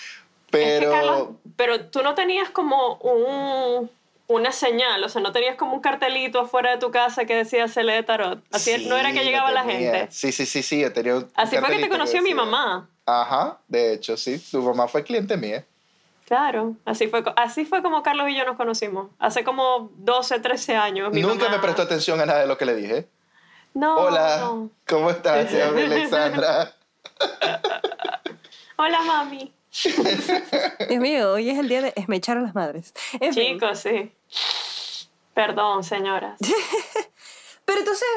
que, 0.53 0.59
Pero. 0.59 0.90
Carlos, 0.90 1.29
pero 1.57 1.87
tú 1.87 2.03
no 2.03 2.14
tenías 2.14 2.51
como 2.51 2.95
un, 2.97 3.90
una 4.29 4.53
señal, 4.53 5.03
o 5.05 5.09
sea, 5.09 5.21
no 5.21 5.33
tenías 5.33 5.57
como 5.57 5.75
un 5.75 5.81
cartelito 5.81 6.40
afuera 6.40 6.71
de 6.71 6.79
tu 6.79 6.90
casa 6.90 7.25
que 7.25 7.35
decía 7.35 7.69
se 7.69 7.83
lee 7.85 8.03
tarot. 8.05 8.42
Así 8.53 8.71
es, 8.71 8.87
no 8.87 8.97
era 8.97 9.12
que 9.12 9.19
Sí, 9.19 9.25
llegaba 9.25 9.51
la 9.53 9.64
gente. 9.64 10.09
Sí, 10.11 10.33
sí, 10.33 10.47
sí, 10.47 10.62
sí. 10.62 10.81
Yo 10.81 10.92
tenía 10.92 11.16
un 11.16 11.29
Así 11.35 11.57
fue 11.57 11.71
que 11.71 11.79
te 11.79 11.88
conoció 11.88 12.23
mi 12.23 12.35
mamá. 12.35 12.88
Ajá, 13.05 13.59
de 13.69 13.95
hecho, 13.95 14.16
sí. 14.16 14.38
Tu 14.51 14.62
mamá 14.62 14.88
fue 14.88 15.05
cliente 15.05 15.37
mía. 15.37 15.64
Claro, 16.26 16.74
así 16.84 17.06
fue, 17.06 17.22
así 17.36 17.64
fue 17.64 17.82
como 17.82 18.02
Carlos 18.02 18.28
y 18.28 18.36
yo 18.36 18.44
nos 18.44 18.56
conocimos. 18.56 19.10
Hace 19.18 19.44
como 19.44 19.90
12, 19.96 20.40
13 20.40 20.76
años. 20.76 21.12
Mi 21.12 21.22
Nunca 21.22 21.44
mamá- 21.44 21.56
me 21.56 21.62
prestó 21.62 21.82
atención 21.82 22.20
a 22.20 22.26
nada 22.26 22.40
de 22.40 22.46
lo 22.48 22.58
que 22.58 22.64
le 22.66 22.74
dije. 22.74 23.08
No, 23.74 23.94
Hola, 23.96 24.38
no. 24.40 24.70
¿cómo 24.88 25.10
estás? 25.10 25.48
Se 25.50 25.58
llama 25.58 25.78
Alexandra. 25.80 26.72
Hola, 28.76 29.02
mami. 29.02 29.52
Dios 30.88 31.00
mío, 31.00 31.32
hoy 31.32 31.50
es 31.50 31.58
el 31.58 31.68
día 31.68 31.82
de 31.82 31.92
esmechar 31.96 32.38
a 32.38 32.40
las 32.40 32.54
madres. 32.54 32.92
En 33.20 33.32
fin. 33.34 33.54
Chicos, 33.58 33.78
sí. 33.78 34.12
Perdón, 35.34 35.84
señoras. 35.84 36.38
Pero 37.64 37.78
entonces, 37.80 38.08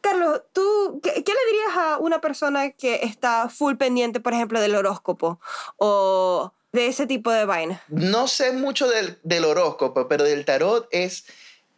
Carlos, 0.00 0.42
¿tú 0.52 1.00
qué, 1.02 1.24
qué 1.24 1.32
le 1.32 1.52
dirías 1.52 1.76
a 1.76 1.98
una 1.98 2.20
persona 2.20 2.70
que 2.70 3.00
está 3.02 3.48
full 3.48 3.74
pendiente, 3.76 4.20
por 4.20 4.32
ejemplo, 4.32 4.60
del 4.60 4.74
horóscopo 4.76 5.40
o 5.76 6.52
de 6.76 6.86
ese 6.88 7.06
tipo 7.06 7.32
de 7.32 7.46
vaina? 7.46 7.82
No 7.88 8.28
sé 8.28 8.52
mucho 8.52 8.86
del, 8.88 9.18
del 9.22 9.44
horóscopo, 9.44 10.06
pero 10.06 10.24
del 10.24 10.44
tarot 10.44 10.86
es, 10.90 11.24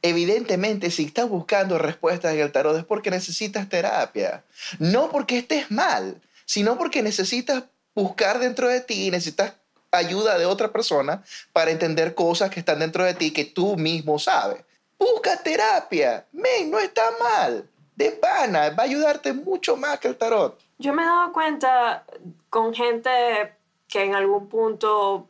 evidentemente, 0.02 0.90
si 0.90 1.04
estás 1.04 1.28
buscando 1.28 1.78
respuestas 1.78 2.34
en 2.34 2.40
el 2.40 2.52
tarot 2.52 2.76
es 2.76 2.84
porque 2.84 3.10
necesitas 3.10 3.68
terapia. 3.68 4.44
No 4.80 5.10
porque 5.10 5.38
estés 5.38 5.70
mal, 5.70 6.20
sino 6.44 6.76
porque 6.76 7.02
necesitas 7.02 7.64
buscar 7.94 8.40
dentro 8.40 8.68
de 8.68 8.80
ti 8.80 9.06
y 9.06 9.10
necesitas 9.10 9.54
ayuda 9.92 10.36
de 10.36 10.46
otra 10.46 10.72
persona 10.72 11.22
para 11.52 11.70
entender 11.70 12.14
cosas 12.14 12.50
que 12.50 12.60
están 12.60 12.80
dentro 12.80 13.04
de 13.04 13.14
ti 13.14 13.32
que 13.32 13.44
tú 13.44 13.76
mismo 13.76 14.18
sabes. 14.18 14.64
Busca 14.98 15.36
terapia. 15.36 16.26
Men, 16.32 16.70
no 16.70 16.80
está 16.80 17.04
mal. 17.20 17.68
De 17.94 18.10
pana, 18.10 18.70
va 18.70 18.82
a 18.82 18.86
ayudarte 18.86 19.32
mucho 19.32 19.76
más 19.76 20.00
que 20.00 20.08
el 20.08 20.16
tarot. 20.16 20.58
Yo 20.78 20.92
me 20.92 21.02
he 21.02 21.06
dado 21.06 21.32
cuenta 21.32 22.04
con 22.50 22.74
gente 22.74 23.57
que 23.88 24.04
en 24.04 24.14
algún 24.14 24.48
punto 24.48 25.28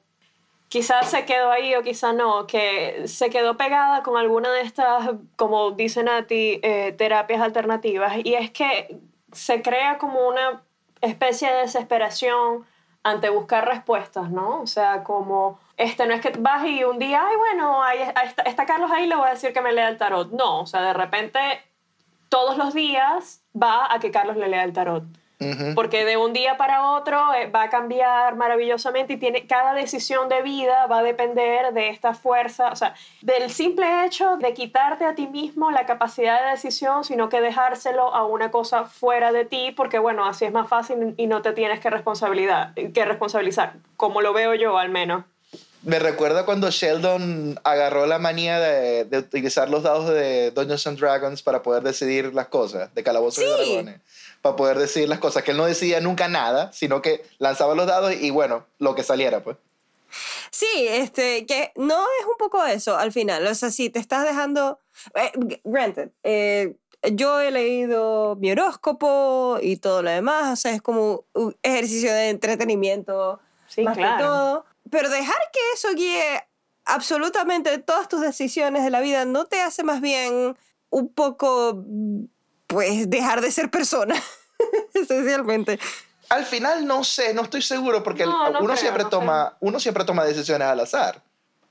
quizás 0.68 1.10
se 1.10 1.24
quedó 1.24 1.50
ahí 1.50 1.74
o 1.74 1.82
quizás 1.82 2.14
no, 2.14 2.46
que 2.46 3.02
se 3.06 3.30
quedó 3.30 3.56
pegada 3.56 4.02
con 4.02 4.16
alguna 4.16 4.50
de 4.52 4.62
estas, 4.62 5.10
como 5.36 5.72
dicen 5.72 6.08
a 6.08 6.26
ti, 6.26 6.60
eh, 6.62 6.92
terapias 6.92 7.40
alternativas. 7.40 8.14
Y 8.24 8.34
es 8.34 8.50
que 8.50 8.98
se 9.32 9.62
crea 9.62 9.98
como 9.98 10.28
una 10.28 10.62
especie 11.00 11.50
de 11.50 11.60
desesperación 11.60 12.66
ante 13.02 13.30
buscar 13.30 13.66
respuestas, 13.66 14.30
¿no? 14.30 14.60
O 14.60 14.66
sea, 14.66 15.04
como, 15.04 15.58
este, 15.76 16.06
no 16.06 16.14
es 16.14 16.20
que 16.20 16.30
vas 16.38 16.66
y 16.66 16.84
un 16.84 16.98
día, 16.98 17.22
ay, 17.26 17.36
bueno, 17.36 17.82
ahí, 17.82 18.00
está 18.44 18.66
Carlos 18.66 18.90
ahí, 18.90 19.06
le 19.06 19.16
voy 19.16 19.28
a 19.28 19.32
decir 19.32 19.52
que 19.52 19.60
me 19.60 19.72
lea 19.72 19.88
el 19.88 19.96
tarot. 19.96 20.30
No, 20.32 20.60
o 20.60 20.66
sea, 20.66 20.82
de 20.82 20.92
repente 20.92 21.40
todos 22.28 22.56
los 22.58 22.74
días 22.74 23.42
va 23.60 23.92
a 23.92 23.98
que 23.98 24.10
Carlos 24.10 24.36
le 24.36 24.48
lea 24.48 24.64
el 24.64 24.72
tarot. 24.72 25.04
Porque 25.76 26.04
de 26.04 26.16
un 26.16 26.32
día 26.32 26.56
para 26.56 26.90
otro 26.90 27.32
eh, 27.34 27.48
va 27.48 27.62
a 27.64 27.70
cambiar 27.70 28.34
maravillosamente 28.34 29.12
y 29.12 29.16
tiene, 29.18 29.46
cada 29.46 29.72
decisión 29.72 30.28
de 30.28 30.42
vida 30.42 30.86
va 30.86 30.98
a 30.98 31.02
depender 31.04 31.72
de 31.72 31.90
esta 31.90 32.12
fuerza, 32.12 32.70
o 32.72 32.76
sea, 32.76 32.94
del 33.22 33.48
simple 33.50 34.04
hecho 34.04 34.36
de 34.36 34.52
quitarte 34.52 35.04
a 35.04 35.14
ti 35.14 35.28
mismo 35.28 35.70
la 35.70 35.86
capacidad 35.86 36.42
de 36.42 36.50
decisión, 36.50 37.04
sino 37.04 37.28
que 37.28 37.40
dejárselo 37.40 38.12
a 38.14 38.24
una 38.26 38.50
cosa 38.50 38.86
fuera 38.86 39.30
de 39.30 39.44
ti, 39.44 39.72
porque 39.76 40.00
bueno, 40.00 40.26
así 40.26 40.44
es 40.44 40.52
más 40.52 40.68
fácil 40.68 41.14
y 41.16 41.26
no 41.28 41.40
te 41.40 41.52
tienes 41.52 41.78
que, 41.78 41.88
responsabilidad, 41.90 42.74
que 42.74 43.04
responsabilizar, 43.04 43.74
como 43.96 44.20
lo 44.22 44.32
veo 44.32 44.54
yo 44.54 44.76
al 44.76 44.88
menos. 44.88 45.24
Me 45.82 46.00
recuerda 46.00 46.44
cuando 46.44 46.70
Sheldon 46.70 47.60
agarró 47.62 48.06
la 48.06 48.18
manía 48.18 48.58
de, 48.58 49.04
de 49.04 49.18
utilizar 49.18 49.70
los 49.70 49.84
dados 49.84 50.08
de 50.10 50.50
Dungeons 50.50 50.86
and 50.88 50.98
Dragons 50.98 51.42
para 51.42 51.62
poder 51.62 51.84
decidir 51.84 52.34
las 52.34 52.48
cosas, 52.48 52.92
de 52.92 53.04
calabozos 53.04 53.44
y 53.44 53.46
Sí. 53.46 53.54
dragones, 53.54 54.00
para 54.42 54.56
poder 54.56 54.78
decidir 54.78 55.08
las 55.08 55.18
cosas, 55.18 55.42
que 55.42 55.50
él 55.50 55.56
no 55.56 55.66
decidía 55.66 56.00
nunca 56.00 56.28
nada, 56.28 56.72
sino 56.72 57.02
que 57.02 57.24
lanzaba 57.38 57.74
los 57.74 57.86
dados 57.86 58.14
y 58.14 58.30
bueno, 58.30 58.66
lo 58.78 58.94
que 58.94 59.02
saliera, 59.02 59.42
pues. 59.42 59.56
Sí, 60.50 60.86
este, 60.88 61.46
que 61.46 61.72
no 61.76 62.02
es 62.20 62.26
un 62.26 62.36
poco 62.38 62.64
eso 62.64 62.96
al 62.96 63.12
final. 63.12 63.46
O 63.46 63.54
sea, 63.54 63.70
si 63.70 63.90
te 63.90 63.98
estás 63.98 64.24
dejando. 64.24 64.80
eh, 65.14 65.32
granted, 65.64 66.10
eh, 66.22 66.74
yo 67.12 67.40
he 67.40 67.50
leído 67.50 68.36
mi 68.36 68.50
horóscopo 68.50 69.58
y 69.60 69.76
todo 69.76 70.02
lo 70.02 70.10
demás. 70.10 70.52
O 70.52 70.56
sea, 70.56 70.72
es 70.72 70.82
como 70.82 71.24
un 71.34 71.56
ejercicio 71.62 72.12
de 72.12 72.30
entretenimiento. 72.30 73.40
Sí, 73.66 73.82
más 73.82 73.96
que 73.96 74.02
claro. 74.02 74.24
todo. 74.24 74.64
Pero 74.90 75.10
dejar 75.10 75.38
que 75.52 75.60
eso 75.74 75.92
guíe 75.94 76.42
absolutamente 76.86 77.78
todas 77.78 78.08
tus 78.08 78.20
decisiones 78.20 78.82
de 78.82 78.90
la 78.90 79.00
vida 79.00 79.26
no 79.26 79.44
te 79.44 79.60
hace 79.60 79.84
más 79.84 80.00
bien 80.00 80.56
un 80.90 81.12
poco. 81.12 81.84
Pues 82.68 83.10
dejar 83.10 83.40
de 83.40 83.50
ser 83.50 83.70
persona. 83.70 84.14
Esencialmente. 84.94 85.78
Al 86.28 86.44
final 86.44 86.86
no 86.86 87.04
sé, 87.04 87.32
no 87.34 87.42
estoy 87.42 87.62
seguro 87.62 88.02
porque 88.02 88.22
el- 88.24 88.28
No, 88.28 88.50
no 88.50 88.58
uno, 88.60 88.66
creo, 88.68 88.76
siempre 88.76 89.02
no 89.04 89.08
toma, 89.10 89.56
uno 89.60 89.80
siempre 89.80 90.04
toma 90.04 90.24
decisiones 90.24 90.68
al 90.68 90.80
azar. 90.80 91.22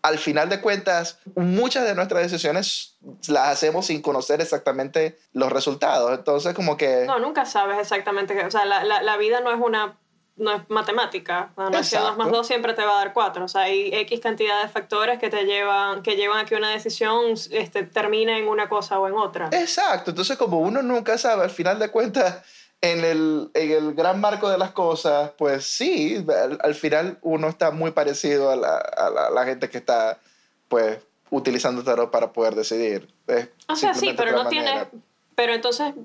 Al 0.02 0.18
final 0.20 0.48
de 0.50 0.62
cuentas, 0.62 1.20
muchas 1.36 1.84
de 1.86 1.94
nuestras 1.94 2.24
decisiones 2.24 2.96
las 3.28 3.50
hacemos 3.50 3.88
sin 3.88 4.02
conocer 4.02 4.42
exactamente 4.42 5.18
los 5.34 5.52
resultados. 5.52 6.18
Entonces, 6.18 6.54
como 6.54 6.78
que... 6.78 7.04
No, 7.06 7.20
nunca 7.20 7.46
sabes 7.46 7.78
exactamente 7.80 8.34
qué. 8.36 8.46
O 8.46 8.52
sea, 8.52 8.66
la, 8.66 8.84
la, 8.84 9.02
la 9.02 9.18
vida 9.18 9.42
no 9.42 9.52
es 9.52 9.60
una. 9.60 9.98
No 10.38 10.52
es 10.54 10.70
matemática. 10.70 11.50
Que 11.56 11.62
2 11.64 11.72
más 11.72 11.94
Exacto. 11.94 12.24
2 12.30 12.48
siempre 12.48 12.74
te 12.74 12.84
va 12.86 12.92
a 12.94 12.98
dar 13.06 13.14
4. 13.14 13.46
O 13.46 13.48
sea, 13.48 13.64
hay 13.64 13.90
X 13.94 14.20
cantidad 14.20 14.62
de 14.62 14.70
factores 14.70 15.18
que 15.20 15.30
te 15.32 15.44
llevan, 15.46 16.04
que 16.04 16.16
llevan 16.16 16.40
a 16.40 16.46
que 16.46 16.56
una 16.56 16.70
decisión 16.70 17.34
este, 17.52 17.84
termine 17.84 18.38
en 18.38 18.48
una 18.48 18.70
cosa 18.70 19.00
o 19.00 19.08
en 19.08 19.16
otra. 19.16 19.50
Exacto, 19.52 20.12
entonces 20.12 20.38
como 20.38 20.60
uno 20.60 20.84
nunca 20.84 21.18
sabe, 21.18 21.44
al 21.44 21.50
final 21.50 21.80
de 21.80 21.90
cuentas, 21.90 22.44
en 22.82 23.04
el, 23.04 23.50
en 23.56 23.72
el 23.72 23.94
gran 23.96 24.22
marco 24.22 24.48
de 24.48 24.60
las 24.60 24.70
cosas, 24.72 25.32
pues 25.40 25.66
sí, 25.66 26.24
al, 26.30 26.60
al 26.62 26.76
final 26.76 27.18
uno 27.24 27.48
está 27.48 27.72
muy 27.72 27.90
parecido 27.90 28.52
a 28.52 28.56
la, 28.56 28.78
a 28.78 29.10
la- 29.10 29.30
la 29.32 29.44
gente 29.46 29.68
que 29.70 29.80
está, 29.80 30.20
pues, 30.68 31.00
utilizando 31.32 31.84
tarot 31.84 32.12
para 32.12 32.32
poder 32.32 32.54
decidir. 32.54 33.12
Es 33.26 33.50
O 33.68 33.76
sea, 33.76 33.96
sí, 33.96 34.14
pero 34.16 34.32
no 34.34 34.48
tienes. 34.48 34.88
Pero 35.36 35.54
entonces. 35.56 35.96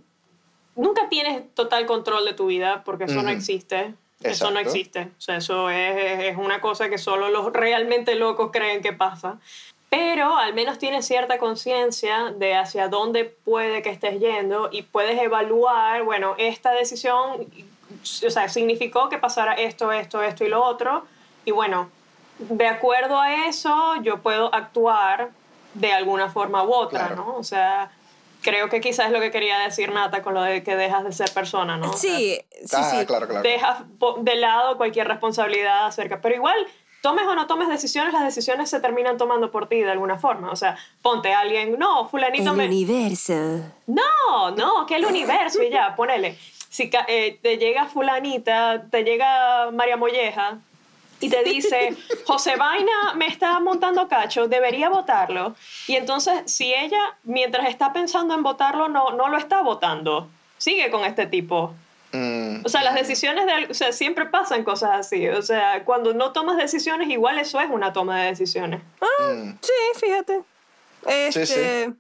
Nunca 0.74 1.10
tienes 1.10 1.54
total 1.54 1.84
control 1.84 2.24
de 2.24 2.32
tu 2.32 2.46
vida 2.46 2.82
porque 2.82 3.04
eso 3.04 3.16
no 3.16 3.20
Ujú. 3.24 3.30
Eso 4.24 4.50
no 4.50 4.58
existe. 4.58 5.08
O 5.18 5.20
sea, 5.20 5.36
eso 5.36 5.70
es, 5.70 6.20
es 6.24 6.36
una 6.36 6.60
cosa 6.60 6.88
que 6.88 6.98
solo 6.98 7.28
los 7.28 7.52
realmente 7.52 8.14
locos 8.14 8.50
creen 8.52 8.82
que 8.82 8.92
pasa. 8.92 9.38
Pero 9.90 10.36
al 10.38 10.54
menos 10.54 10.78
tienes 10.78 11.06
cierta 11.06 11.36
conciencia 11.36 12.32
de 12.34 12.54
hacia 12.54 12.88
dónde 12.88 13.24
puede 13.26 13.82
que 13.82 13.90
estés 13.90 14.20
yendo 14.20 14.70
y 14.72 14.82
puedes 14.82 15.20
evaluar, 15.20 16.02
bueno, 16.04 16.34
esta 16.38 16.72
decisión, 16.72 17.46
o 18.26 18.30
sea, 18.30 18.48
significó 18.48 19.10
que 19.10 19.18
pasara 19.18 19.52
esto, 19.52 19.92
esto, 19.92 20.22
esto 20.22 20.44
y 20.44 20.48
lo 20.48 20.64
otro. 20.64 21.04
Y 21.44 21.50
bueno, 21.50 21.90
de 22.38 22.66
acuerdo 22.66 23.20
a 23.20 23.46
eso, 23.46 23.96
yo 24.02 24.22
puedo 24.22 24.54
actuar 24.54 25.28
de 25.74 25.92
alguna 25.92 26.30
forma 26.30 26.64
u 26.64 26.72
otra, 26.72 27.08
Claro. 27.08 27.16
¿no? 27.16 27.36
O 27.36 27.44
sea, 27.44 27.90
creo 28.42 28.68
que 28.68 28.80
quizás 28.80 29.06
es 29.06 29.12
lo 29.12 29.20
que 29.20 29.30
quería 29.30 29.58
decir 29.60 29.92
Nata 29.92 30.22
con 30.22 30.34
lo 30.34 30.42
de 30.42 30.62
que 30.62 30.76
dejas 30.76 31.04
de 31.04 31.12
ser 31.12 31.30
persona, 31.32 31.76
¿no? 31.76 31.90
O 31.90 31.92
sea, 31.94 32.16
Sí, 32.16 32.38
sí, 32.64 32.76
ah, 32.76 32.82
sí. 32.82 33.06
claro, 33.06 33.26
claro. 33.26 33.42
dejas 33.42 33.78
de 34.18 34.36
lado 34.36 34.76
cualquier 34.76 35.08
responsabilidad 35.08 35.86
acerca. 35.86 36.20
Pero 36.20 36.34
igual, 36.34 36.66
tomes 37.00 37.26
o 37.26 37.34
no 37.34 37.46
tomes 37.46 37.68
decisiones, 37.68 38.12
las 38.12 38.24
decisiones 38.24 38.68
se 38.68 38.80
terminan 38.80 39.16
tomando 39.16 39.50
por 39.50 39.68
ti 39.68 39.80
de 39.80 39.90
alguna 39.90 40.18
forma. 40.18 40.50
O 40.50 40.56
sea, 40.56 40.76
ponte 41.00 41.32
a 41.32 41.40
alguien, 41.40 41.78
no, 41.78 42.08
fulanito 42.08 42.50
El 42.50 42.56
me... 42.56 42.66
universo. 42.66 43.60
No, 43.86 44.50
no, 44.56 44.86
que 44.86 44.96
el 44.96 45.04
universo 45.06 45.62
y 45.62 45.70
ya, 45.70 45.94
ponele. 45.96 46.36
Si 46.68 46.90
eh, 47.08 47.38
te 47.42 47.58
llega 47.58 47.86
fulanita, 47.86 48.86
te 48.90 49.04
llega 49.04 49.70
María 49.72 49.96
Molleja 49.96 50.58
y 51.22 51.28
te 51.28 51.42
dice, 51.44 51.96
José 52.26 52.56
Vaina 52.56 53.14
me 53.16 53.26
está 53.26 53.58
montando 53.60 54.08
cacho, 54.08 54.48
debería 54.48 54.88
votarlo. 54.88 55.54
Y 55.86 55.96
entonces, 55.96 56.42
si 56.46 56.74
ella, 56.74 57.16
mientras 57.22 57.68
está 57.68 57.92
pensando 57.92 58.34
en 58.34 58.42
votarlo, 58.42 58.88
no, 58.88 59.12
no 59.12 59.28
lo 59.28 59.38
está 59.38 59.62
votando, 59.62 60.28
sigue 60.58 60.90
con 60.90 61.04
este 61.04 61.26
tipo. 61.26 61.74
Mm, 62.12 62.64
O 62.64 62.68
sea, 62.68 62.82
las 62.82 62.94
decisiones 62.94 63.46
de, 63.46 63.70
o 63.70 63.74
sea, 63.74 63.92
siempre 63.92 64.26
pasan 64.26 64.64
cosas 64.64 64.90
así. 64.92 65.28
O 65.28 65.40
sea, 65.42 65.84
cuando 65.84 66.12
no 66.12 66.32
tomas 66.32 66.56
decisiones, 66.58 67.08
igual 67.08 67.38
eso 67.38 67.58
es 67.60 67.70
una 67.70 67.92
toma 67.92 68.20
de 68.20 68.26
decisiones. 68.28 68.82
mm. 69.00 69.50
Sí, 69.60 70.00
fíjate. 70.00 70.42
Este, 71.06 71.46
sí. 71.46 71.94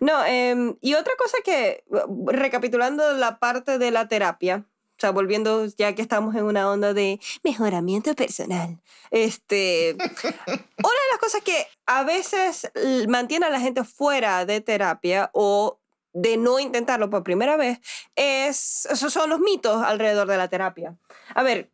No, 0.00 0.24
em, 0.24 0.76
y 0.80 0.94
otra 0.94 1.14
cosa 1.16 1.38
que, 1.44 1.82
recapitulando 2.26 3.12
la 3.14 3.38
parte 3.38 3.78
de 3.78 3.90
la 3.90 4.06
terapia, 4.08 4.64
sea, 5.00 5.10
volviendo 5.10 5.66
ya 5.76 5.94
que 5.94 6.02
estamos 6.02 6.34
en 6.34 6.44
una 6.44 6.70
onda 6.70 6.92
de 6.92 7.20
mejoramiento 7.42 8.14
personal, 8.14 8.78
este, 9.10 9.94
una 9.94 10.08
de 10.08 11.10
las 11.10 11.18
cosas 11.20 11.42
que 11.42 11.66
a 11.86 12.04
veces 12.04 12.70
mantiene 13.08 13.46
a 13.46 13.50
la 13.50 13.60
gente 13.60 13.84
fuera 13.84 14.44
de 14.44 14.60
terapia 14.60 15.30
o 15.32 15.78
de 16.12 16.36
no 16.36 16.58
intentarlo 16.58 17.08
por 17.08 17.22
primera 17.22 17.56
vez 17.56 17.78
es, 18.16 18.86
esos 18.86 19.12
son 19.12 19.30
los 19.30 19.40
mitos 19.40 19.82
alrededor 19.82 20.28
de 20.28 20.36
la 20.36 20.48
terapia. 20.48 20.96
A 21.34 21.42
ver, 21.42 21.70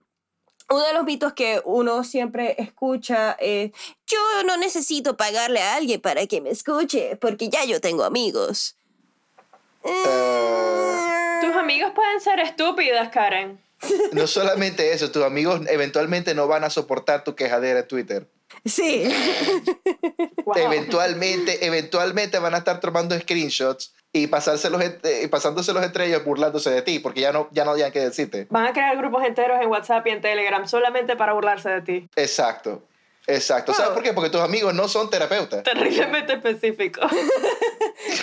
uno 0.68 0.86
de 0.86 0.94
los 0.94 1.04
mitos 1.04 1.32
que 1.32 1.62
uno 1.64 2.04
siempre 2.04 2.56
escucha 2.58 3.32
es, 3.38 3.70
yo 4.06 4.18
no 4.46 4.56
necesito 4.56 5.16
pagarle 5.16 5.60
a 5.60 5.76
alguien 5.76 6.00
para 6.00 6.26
que 6.26 6.40
me 6.40 6.50
escuche, 6.50 7.16
porque 7.16 7.48
ya 7.48 7.64
yo 7.64 7.80
tengo 7.80 8.04
amigos. 8.04 8.76
Eh, 9.86 11.40
Tus 11.42 11.54
amigos 11.56 11.92
pueden 11.94 12.20
ser 12.20 12.40
estúpidas, 12.40 13.08
Karen. 13.10 13.60
No 14.12 14.26
solamente 14.26 14.92
eso, 14.92 15.10
tus 15.10 15.22
amigos 15.22 15.60
eventualmente 15.68 16.34
no 16.34 16.48
van 16.48 16.64
a 16.64 16.70
soportar 16.70 17.24
tu 17.24 17.34
quejadera 17.34 17.80
en 17.80 17.88
Twitter. 17.88 18.26
Sí, 18.64 19.04
Wow. 20.44 20.56
Eventualmente, 20.56 21.66
eventualmente 21.66 22.38
van 22.38 22.54
a 22.54 22.58
estar 22.58 22.78
tomando 22.80 23.18
screenshots 23.18 23.92
y 24.12 24.28
pasárselos, 24.28 24.80
eh, 24.82 25.22
y 25.24 25.26
pasándoselos 25.26 25.82
entre 25.84 26.06
ellos 26.06 26.24
burlándose 26.24 26.70
de 26.70 26.82
ti, 26.82 27.00
porque 27.00 27.20
ya 27.20 27.32
no, 27.32 27.48
ya 27.50 27.64
no 27.64 27.72
habían 27.72 27.90
que 27.92 27.98
decirte. 28.00 28.46
Van 28.50 28.66
a 28.66 28.72
crear 28.72 28.96
grupos 28.96 29.24
enteros 29.24 29.60
en 29.60 29.68
WhatsApp 29.68 30.06
y 30.06 30.10
en 30.10 30.20
Telegram 30.20 30.66
solamente 30.66 31.16
para 31.16 31.32
burlarse 31.32 31.68
de 31.68 31.82
ti. 31.82 32.08
Exacto, 32.14 32.82
exacto. 33.26 33.72
¿Sabes 33.72 33.88
Wow. 33.90 33.94
por 33.94 34.02
qué? 34.04 34.12
Porque 34.12 34.30
tus 34.30 34.40
amigos 34.40 34.74
no 34.74 34.88
son 34.88 35.10
terapeutas. 35.10 35.62
Terriblemente 35.62 36.34
específico. 36.34 37.00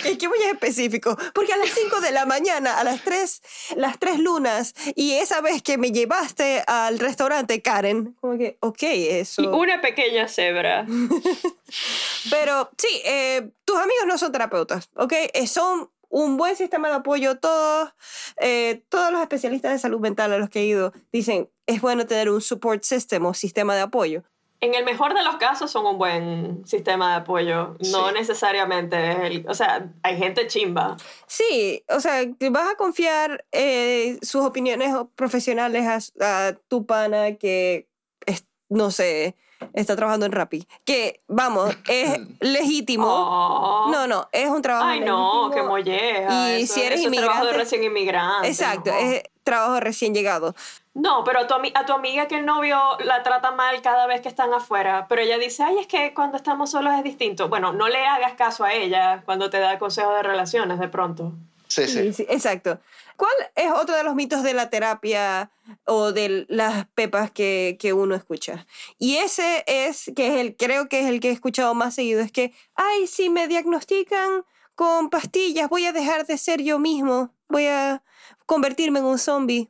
es 0.04 0.18
que 0.18 0.28
muy 0.28 0.38
específico, 0.42 1.16
porque 1.34 1.52
a 1.52 1.56
las 1.56 1.70
5 1.70 2.00
de 2.00 2.12
la 2.12 2.26
mañana, 2.26 2.78
a 2.78 2.84
las 2.84 3.02
3, 3.02 3.42
las 3.76 3.98
3 3.98 4.18
lunas, 4.20 4.74
y 4.94 5.12
esa 5.14 5.40
vez 5.40 5.62
que 5.62 5.78
me 5.78 5.90
llevaste 5.92 6.62
al 6.66 6.98
restaurante, 6.98 7.60
Karen, 7.62 8.16
como 8.20 8.38
que, 8.38 8.56
ok, 8.60 8.82
eso. 8.82 9.42
Y 9.42 9.46
una 9.46 9.80
pequeña 9.80 10.28
cebra. 10.28 10.86
Pero 12.30 12.70
sí, 12.78 13.00
eh, 13.04 13.50
tus 13.64 13.76
amigos 13.76 14.04
no 14.06 14.18
son 14.18 14.32
terapeutas, 14.32 14.90
¿ok? 14.96 15.12
Eh, 15.32 15.46
son 15.46 15.90
un 16.08 16.36
buen 16.36 16.54
sistema 16.56 16.88
de 16.88 16.94
apoyo. 16.94 17.38
Todos, 17.38 17.90
eh, 18.38 18.82
todos 18.88 19.10
los 19.12 19.20
especialistas 19.20 19.72
de 19.72 19.78
salud 19.78 20.00
mental 20.00 20.32
a 20.32 20.38
los 20.38 20.48
que 20.48 20.60
he 20.60 20.64
ido 20.66 20.92
dicen 21.12 21.50
es 21.66 21.80
bueno 21.80 22.06
tener 22.06 22.30
un 22.30 22.40
support 22.40 22.84
system 22.84 23.26
o 23.26 23.34
sistema 23.34 23.74
de 23.74 23.82
apoyo. 23.82 24.22
En 24.60 24.74
el 24.74 24.84
mejor 24.84 25.12
de 25.14 25.22
los 25.22 25.36
casos 25.36 25.70
son 25.70 25.84
un 25.84 25.98
buen 25.98 26.66
sistema 26.66 27.10
de 27.10 27.16
apoyo. 27.16 27.76
No 27.90 28.08
Sí. 28.08 28.14
necesariamente 28.14 29.10
es 29.12 29.18
el... 29.20 29.46
O 29.48 29.52
sea, 29.54 29.90
hay 30.02 30.16
gente 30.16 30.46
chimba. 30.46 30.96
Sí, 31.26 31.84
o 31.88 32.00
sea, 32.00 32.22
que 32.38 32.48
vas 32.48 32.70
a 32.72 32.76
confiar 32.76 33.44
eh, 33.52 34.18
sus 34.22 34.42
opiniones 34.44 34.94
profesionales 35.16 36.12
a, 36.20 36.46
a 36.48 36.52
tu 36.68 36.86
pana 36.86 37.34
que, 37.36 37.88
es- 38.24 38.46
no 38.70 38.90
sé, 38.90 39.36
está 39.74 39.96
trabajando 39.96 40.24
en 40.26 40.32
Rappi. 40.32 40.66
Que, 40.86 41.22
vamos, 41.28 41.76
es 41.88 42.18
legítimo. 42.40 43.06
Oh. 43.06 43.90
No, 43.90 44.06
no, 44.06 44.28
es 44.32 44.48
un 44.48 44.62
trabajo 44.62 44.86
Ay, 44.88 45.00
no, 45.00 45.50
qué 45.50 45.56
legítimo. 45.56 45.68
molleja. 45.72 46.58
Y 46.58 46.62
Eso- 46.62 46.74
si 46.74 46.82
eres 46.82 47.00
eso 47.00 47.10
es 47.10 47.16
trabajo 47.18 47.44
de 47.44 47.50
inmigrante- 47.52 47.56
recién 47.58 47.84
inmigrante. 47.84 48.48
Exacto, 48.48 48.90
no. 48.90 48.96
es 48.98 49.22
trabajo 49.44 49.78
recién 49.78 50.14
llegado. 50.14 50.54
No, 50.94 51.24
pero 51.24 51.40
a 51.40 51.46
tu, 51.46 51.54
ami- 51.54 51.72
a 51.74 51.84
tu 51.86 51.92
amiga 51.92 52.26
que 52.28 52.38
el 52.38 52.46
novio 52.46 52.78
la 53.00 53.22
trata 53.22 53.50
mal 53.50 53.82
cada 53.82 54.06
vez 54.06 54.20
que 54.20 54.28
están 54.28 54.52
afuera, 54.54 55.06
pero 55.08 55.22
ella 55.22 55.38
dice, 55.38 55.62
ay, 55.62 55.78
es 55.78 55.86
que 55.86 56.14
cuando 56.14 56.36
estamos 56.36 56.70
solos 56.70 56.94
es 56.94 57.04
distinto. 57.04 57.48
Bueno, 57.48 57.72
no 57.72 57.88
le 57.88 58.04
hagas 58.06 58.34
caso 58.34 58.64
a 58.64 58.72
ella 58.72 59.22
cuando 59.24 59.50
te 59.50 59.58
da 59.58 59.78
consejos 59.78 60.14
de 60.14 60.22
relaciones 60.22 60.78
de 60.78 60.88
pronto. 60.88 61.32
Sí, 61.66 61.86
sí. 61.88 62.02
Sí, 62.02 62.12
sí, 62.12 62.26
exacto. 62.28 62.78
¿Cuál 63.16 63.32
es 63.56 63.70
otro 63.72 63.96
de 63.96 64.04
los 64.04 64.14
mitos 64.14 64.42
de 64.42 64.54
la 64.54 64.70
terapia 64.70 65.50
o 65.84 66.12
de 66.12 66.46
las 66.48 66.86
pepas 66.94 67.30
que, 67.30 67.76
que 67.80 67.92
uno 67.92 68.14
escucha? 68.14 68.66
Y 68.98 69.16
ese 69.16 69.64
es, 69.66 70.12
que 70.14 70.28
es 70.28 70.40
el, 70.40 70.56
creo 70.56 70.88
que 70.88 71.00
es 71.00 71.06
el 71.06 71.20
que 71.20 71.30
he 71.30 71.32
escuchado 71.32 71.74
más 71.74 71.94
seguido, 71.94 72.20
es 72.20 72.30
que, 72.30 72.52
ay, 72.76 73.06
si 73.08 73.30
me 73.30 73.48
diagnostican 73.48 74.44
con 74.76 75.10
pastillas, 75.10 75.68
voy 75.68 75.86
a 75.86 75.92
dejar 75.92 76.26
de 76.26 76.38
ser 76.38 76.62
yo 76.62 76.78
mismo, 76.78 77.30
voy 77.48 77.66
a 77.66 78.02
convertirme 78.46 78.98
en 79.00 79.04
un 79.06 79.18
zombie. 79.18 79.68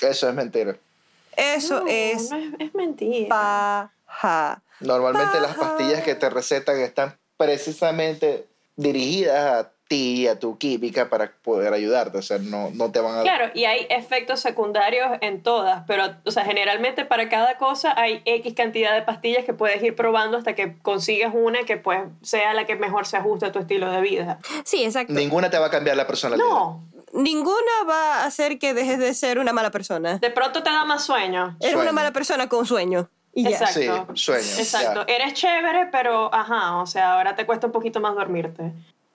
Eso 0.00 0.28
es 0.28 0.34
mentira. 0.34 0.76
Eso 1.36 1.80
No, 1.80 1.86
es 1.88 2.30
no 2.30 2.36
es, 2.36 2.44
es 2.58 2.74
mentira. 2.74 3.28
paja. 3.28 4.62
Normalmente 4.80 5.40
las 5.40 5.54
pastillas 5.56 6.02
que 6.02 6.14
te 6.14 6.28
recetan 6.28 6.78
están 6.80 7.16
precisamente 7.36 8.46
dirigidas 8.76 9.64
a 9.66 9.72
ti 9.88 10.22
y 10.22 10.26
a 10.26 10.38
tu 10.38 10.58
química 10.58 11.08
para 11.10 11.30
poder 11.42 11.72
ayudarte. 11.72 12.18
O 12.18 12.22
sea, 12.22 12.38
no, 12.38 12.70
no 12.70 12.90
te 12.90 13.00
van 13.00 13.18
a... 13.18 13.22
Claro, 13.22 13.50
y 13.54 13.64
hay 13.64 13.86
efectos 13.90 14.40
secundarios 14.40 15.06
en 15.20 15.42
todas, 15.42 15.84
pero, 15.86 16.16
o 16.24 16.30
sea, 16.30 16.44
generalmente 16.44 17.04
para 17.04 17.28
cada 17.28 17.58
cosa 17.58 17.92
hay 17.98 18.22
X 18.24 18.54
cantidad 18.54 18.94
de 18.94 19.02
pastillas 19.02 19.44
que 19.44 19.52
puedes 19.54 19.82
ir 19.82 19.94
probando 19.94 20.36
hasta 20.38 20.54
que 20.54 20.78
consigas 20.78 21.32
una 21.34 21.62
que 21.64 21.76
pues 21.76 22.00
sea 22.22 22.54
la 22.54 22.64
que 22.66 22.74
mejor 22.76 23.06
se 23.06 23.16
ajuste 23.18 23.46
a 23.46 23.52
tu 23.52 23.58
estilo 23.58 23.90
de 23.90 24.00
vida. 24.00 24.38
Sí, 24.64 24.84
exacto. 24.84 25.12
Ninguna 25.12 25.50
te 25.50 25.58
va 25.58 25.66
a 25.66 25.70
cambiar 25.70 25.96
la 25.96 26.06
personalidad. 26.06 26.44
No, 26.46 26.84
Ninguna 27.12 27.84
va 27.88 28.22
a 28.22 28.24
hacer 28.24 28.58
que 28.58 28.74
dejes 28.74 28.98
de 28.98 29.14
ser 29.14 29.38
una 29.38 29.52
mala 29.52 29.70
persona. 29.70 30.18
de 30.18 30.30
pronto 30.30 30.62
te 30.62 30.70
da 30.70 30.84
más 30.84 31.04
sueño. 31.04 31.56
Eres 31.60 31.72
Sueño. 31.72 31.82
una 31.82 31.92
mala 31.92 32.12
persona 32.12 32.48
con 32.48 32.66
sueño. 32.66 33.08
Y 33.34 33.44
ya. 33.44 33.50
Exacto. 33.50 34.06
Sí, 34.14 34.22
sueño. 34.24 34.58
Exacto. 34.58 35.06
Ya, 35.06 35.14
Eres 35.14 35.34
chévere, 35.34 35.88
pero 35.92 36.32
ajá, 36.34 36.76
o 36.78 36.86
sea, 36.86 37.14
ahora 37.14 37.34
te 37.34 37.46
cuesta 37.46 37.66
un 37.66 37.72
poquito 37.72 38.00
más 38.00 38.14
dormirte. 38.14 38.72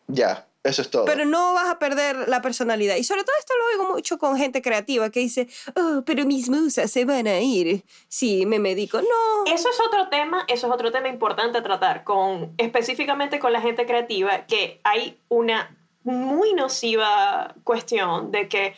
ya, 0.08 0.46
eso 0.64 0.82
es 0.82 0.90
todo. 0.90 1.06
Pero 1.06 1.24
no 1.26 1.54
vas 1.54 1.70
a 1.70 1.80
perder 1.80 2.28
la 2.28 2.42
personalidad. 2.42 2.96
Y 2.98 3.04
sobre 3.04 3.24
todo 3.24 3.36
esto 3.40 3.54
lo 3.58 3.84
oigo 3.84 3.94
mucho 3.96 4.18
con 4.18 4.36
gente 4.38 4.62
creativa 4.62 5.10
que 5.10 5.22
dice, 5.22 5.48
oh, 5.76 6.02
pero 6.06 6.26
mis 6.26 6.50
musas 6.50 6.92
se 6.92 7.06
van 7.06 7.26
a 7.28 7.40
ir 7.40 7.84
si 8.10 8.46
me 8.46 8.60
medico. 8.60 9.00
No. 9.02 9.46
Eso 9.54 9.70
es 9.70 9.80
otro 9.80 10.10
tema, 10.10 10.44
eso 10.50 10.68
es 10.68 10.74
otro 10.74 10.92
tema 10.92 11.08
importante 11.08 11.60
a 11.60 11.64
tratar, 11.64 12.04
con, 12.04 12.54
específicamente 12.58 13.40
con 13.40 13.54
la 13.54 13.62
gente 13.62 13.86
creativa, 13.86 14.46
que 14.46 14.82
hay 14.84 15.18
una 15.30 15.74
muy 16.04 16.54
nociva 16.54 17.56
cuestión 17.64 18.32
de 18.32 18.48
que 18.48 18.76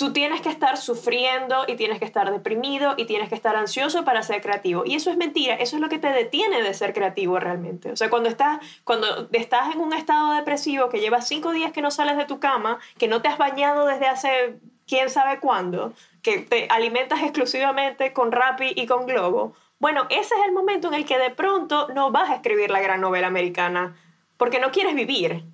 tú 0.00 0.14
tienes 0.14 0.40
que 0.40 0.48
estar 0.48 0.78
sufriendo 0.78 1.64
y 1.68 1.76
tienes 1.76 1.98
que 1.98 2.06
estar 2.06 2.30
deprimido 2.32 2.94
y 2.96 3.04
tienes 3.04 3.28
que 3.28 3.34
estar 3.34 3.54
ansioso 3.54 4.02
para 4.02 4.22
ser 4.22 4.40
creativo. 4.40 4.82
Y 4.86 4.94
eso 4.94 5.10
es 5.10 5.18
mentira, 5.18 5.56
eso 5.56 5.76
es 5.76 5.82
lo 5.82 5.90
que 5.90 5.98
te 5.98 6.08
detiene 6.08 6.62
de 6.62 6.72
ser 6.72 6.94
creativo 6.94 7.38
realmente. 7.38 7.92
O 7.92 7.96
sea, 7.96 8.08
cuando 8.08 8.30
estás, 8.30 8.60
cuando 8.84 9.28
estás 9.32 9.74
en 9.74 9.80
un 9.82 9.92
estado 9.92 10.32
depresivo, 10.32 10.88
que 10.88 11.00
llevas 11.00 11.28
cinco 11.28 11.52
días 11.52 11.72
que 11.72 11.82
no 11.82 11.90
sales 11.90 12.16
de 12.16 12.24
tu 12.24 12.40
cama, 12.40 12.78
que 12.96 13.08
no 13.08 13.20
te 13.20 13.28
has 13.28 13.36
bañado 13.36 13.86
desde 13.86 14.06
hace 14.06 14.58
quién 14.88 15.10
sabe 15.10 15.38
cuándo, 15.38 15.92
que 16.22 16.38
te 16.38 16.66
alimentas 16.70 17.22
exclusivamente 17.22 18.14
con 18.14 18.32
Rappi 18.32 18.72
y 18.74 18.86
con 18.86 19.04
Globo, 19.04 19.54
bueno, 19.80 20.06
ese 20.08 20.34
es 20.34 20.46
el 20.46 20.52
momento 20.52 20.88
en 20.88 20.94
el 20.94 21.04
que 21.04 21.18
de 21.18 21.30
pronto 21.30 21.88
no 21.94 22.10
vas 22.10 22.30
a 22.30 22.36
escribir 22.36 22.70
la 22.70 22.80
gran 22.80 23.02
novela 23.02 23.26
americana, 23.26 23.96
porque 24.38 24.60
no 24.60 24.70
quieres 24.70 24.94
vivir. 24.94 25.44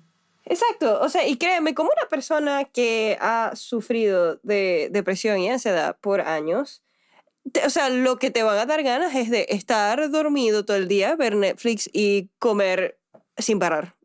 Exacto. 0.49 0.99
O 1.01 1.09
sea, 1.09 1.27
y 1.27 1.37
créeme, 1.37 1.73
como 1.73 1.89
una 1.89 2.07
persona 2.09 2.63
que 2.63 3.17
ha 3.19 3.51
sufrido 3.55 4.39
de 4.43 4.87
depresión 4.91 5.39
y 5.39 5.49
ansiedad 5.49 5.97
por 5.99 6.21
años, 6.21 6.81
te- 7.51 7.65
o 7.65 7.69
sea, 7.69 7.89
lo 7.89 8.17
que 8.17 8.31
te 8.31 8.43
van 8.43 8.57
a 8.57 8.65
dar 8.65 8.81
ganas 8.83 9.13
es 9.13 9.29
de 9.29 9.45
estar 9.49 10.09
dormido 10.09 10.63
todo 10.65 10.77
el 10.77 10.87
día, 10.87 11.15
ver 11.15 11.35
Netflix 11.35 11.89
y 11.91 12.29
comer 12.39 12.97
sin 13.37 13.59
parar. 13.59 13.95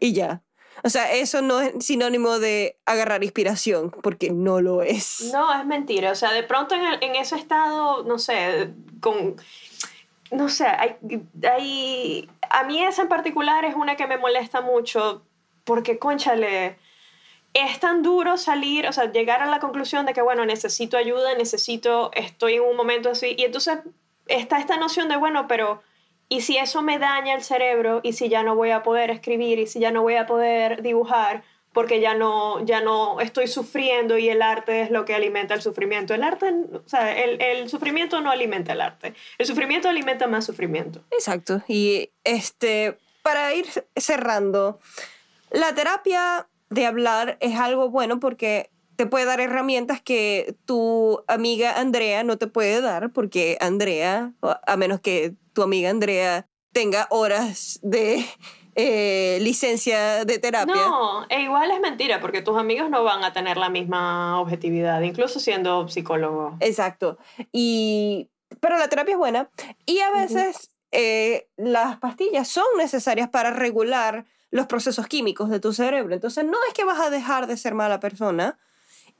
Y 0.00 0.12
ya. 0.12 0.42
O 0.84 0.88
sea, 0.90 1.12
eso 1.12 1.42
no 1.42 1.60
es 1.60 1.84
sinónimo 1.84 2.40
de 2.40 2.76
agarrar 2.86 3.22
inspiración, 3.22 3.90
porque 4.02 4.30
no 4.32 4.60
lo 4.60 4.82
es. 4.82 5.30
No, 5.32 5.56
es 5.56 5.64
mentira. 5.64 6.10
O 6.10 6.14
sea, 6.16 6.32
de 6.32 6.42
pronto 6.42 6.74
en, 6.74 6.82
en 7.00 7.14
ese 7.14 7.36
estado, 7.36 8.02
no 8.02 8.18
sé, 8.18 8.70
con... 9.00 9.36
No 10.32 10.48
sé, 10.48 10.64
hay, 10.66 10.96
hay... 11.48 12.28
A 12.50 12.64
mí 12.64 12.82
esa 12.82 13.02
en 13.02 13.08
particular 13.08 13.64
es 13.64 13.76
una 13.76 13.94
que 13.96 14.06
me 14.08 14.16
molesta 14.16 14.60
mucho 14.62 15.22
porque, 15.64 15.98
conchale, 15.98 16.78
es 17.54 17.80
tan 17.80 18.02
duro 18.02 18.36
salir, 18.36 18.86
o 18.86 18.92
sea, 18.92 19.10
llegar 19.12 19.42
a 19.42 19.46
la 19.46 19.58
conclusión 19.58 20.06
de 20.06 20.14
que, 20.14 20.22
bueno, 20.22 20.44
necesito 20.46 20.96
ayuda, 20.96 21.34
necesito, 21.34 22.10
estoy 22.14 22.54
en 22.54 22.62
un 22.62 22.76
momento 22.76 23.10
así. 23.10 23.34
Y 23.36 23.44
entonces 23.44 23.78
está 24.26 24.58
esta 24.58 24.76
noción 24.76 25.08
de, 25.08 25.16
bueno, 25.16 25.46
pero... 25.46 25.82
¿Y 26.28 26.40
si 26.40 26.56
eso 26.56 26.80
me 26.80 26.98
daña 26.98 27.34
el 27.34 27.42
cerebro? 27.42 28.00
¿Y 28.02 28.14
si 28.14 28.30
ya 28.30 28.42
no 28.42 28.56
voy 28.56 28.70
a 28.70 28.82
poder 28.82 29.10
escribir? 29.10 29.58
¿Y 29.58 29.66
si 29.66 29.80
ya 29.80 29.90
no 29.90 30.00
voy 30.00 30.14
a 30.14 30.24
poder 30.24 30.80
dibujar? 30.80 31.44
porque 31.72 32.00
ya 32.00 32.14
no, 32.14 32.64
ya 32.64 32.80
no 32.80 33.20
estoy 33.20 33.48
sufriendo 33.48 34.18
y 34.18 34.28
el 34.28 34.42
arte 34.42 34.82
es 34.82 34.90
lo 34.90 35.04
que 35.04 35.14
alimenta 35.14 35.54
el 35.54 35.62
sufrimiento. 35.62 36.14
El 36.14 36.22
arte, 36.22 36.52
o 36.72 36.88
sea, 36.88 37.16
el, 37.16 37.40
el 37.40 37.68
sufrimiento 37.68 38.20
no 38.20 38.30
alimenta 38.30 38.72
el 38.72 38.80
arte. 38.80 39.14
El 39.38 39.46
sufrimiento 39.46 39.88
alimenta 39.88 40.26
más 40.26 40.44
sufrimiento. 40.44 41.02
Exacto. 41.10 41.62
Y 41.68 42.10
este, 42.24 42.98
para 43.22 43.54
ir 43.54 43.66
cerrando, 43.96 44.80
la 45.52 45.74
terapia 45.74 46.48
de 46.70 46.86
hablar 46.86 47.36
es 47.40 47.58
algo 47.58 47.90
bueno 47.90 48.18
porque 48.18 48.70
te 48.96 49.06
puede 49.06 49.24
dar 49.24 49.40
herramientas 49.40 50.00
que 50.00 50.56
tu 50.64 51.22
amiga 51.28 51.78
Andrea 51.78 52.24
no 52.24 52.38
te 52.38 52.46
puede 52.46 52.80
dar, 52.80 53.12
porque 53.12 53.56
Andrea, 53.60 54.32
a 54.40 54.76
menos 54.76 55.00
que 55.00 55.34
tu 55.52 55.62
amiga 55.62 55.90
Andrea 55.90 56.46
tenga 56.72 57.06
horas 57.10 57.78
de 57.82 58.24
eh, 58.74 59.38
licencia 59.40 60.24
de 60.24 60.38
terapia. 60.38 60.74
No, 60.74 61.26
e 61.28 61.42
igual 61.42 61.70
es 61.70 61.80
mentira, 61.80 62.20
porque 62.20 62.42
tus 62.42 62.56
amigos 62.58 62.90
no 62.90 63.04
van 63.04 63.24
a 63.24 63.32
tener 63.32 63.56
la 63.56 63.68
misma 63.68 64.40
objetividad, 64.40 65.00
incluso 65.02 65.40
siendo 65.40 65.88
psicólogo. 65.88 66.56
Exacto. 66.60 67.18
Y, 67.52 68.30
pero 68.60 68.78
la 68.78 68.88
terapia 68.88 69.12
es 69.12 69.18
buena. 69.18 69.50
Y 69.84 70.00
a 70.00 70.10
veces 70.10 70.71
eh, 70.92 71.48
las 71.56 71.98
pastillas 71.98 72.48
son 72.48 72.66
necesarias 72.78 73.28
para 73.28 73.50
regular 73.50 74.24
los 74.50 74.66
procesos 74.66 75.06
químicos 75.06 75.50
de 75.50 75.58
tu 75.58 75.72
cerebro. 75.72 76.14
Entonces 76.14 76.44
no 76.44 76.58
es 76.68 76.74
que 76.74 76.84
vas 76.84 77.00
a 77.00 77.10
dejar 77.10 77.46
de 77.46 77.56
ser 77.56 77.74
mala 77.74 77.98
persona, 77.98 78.58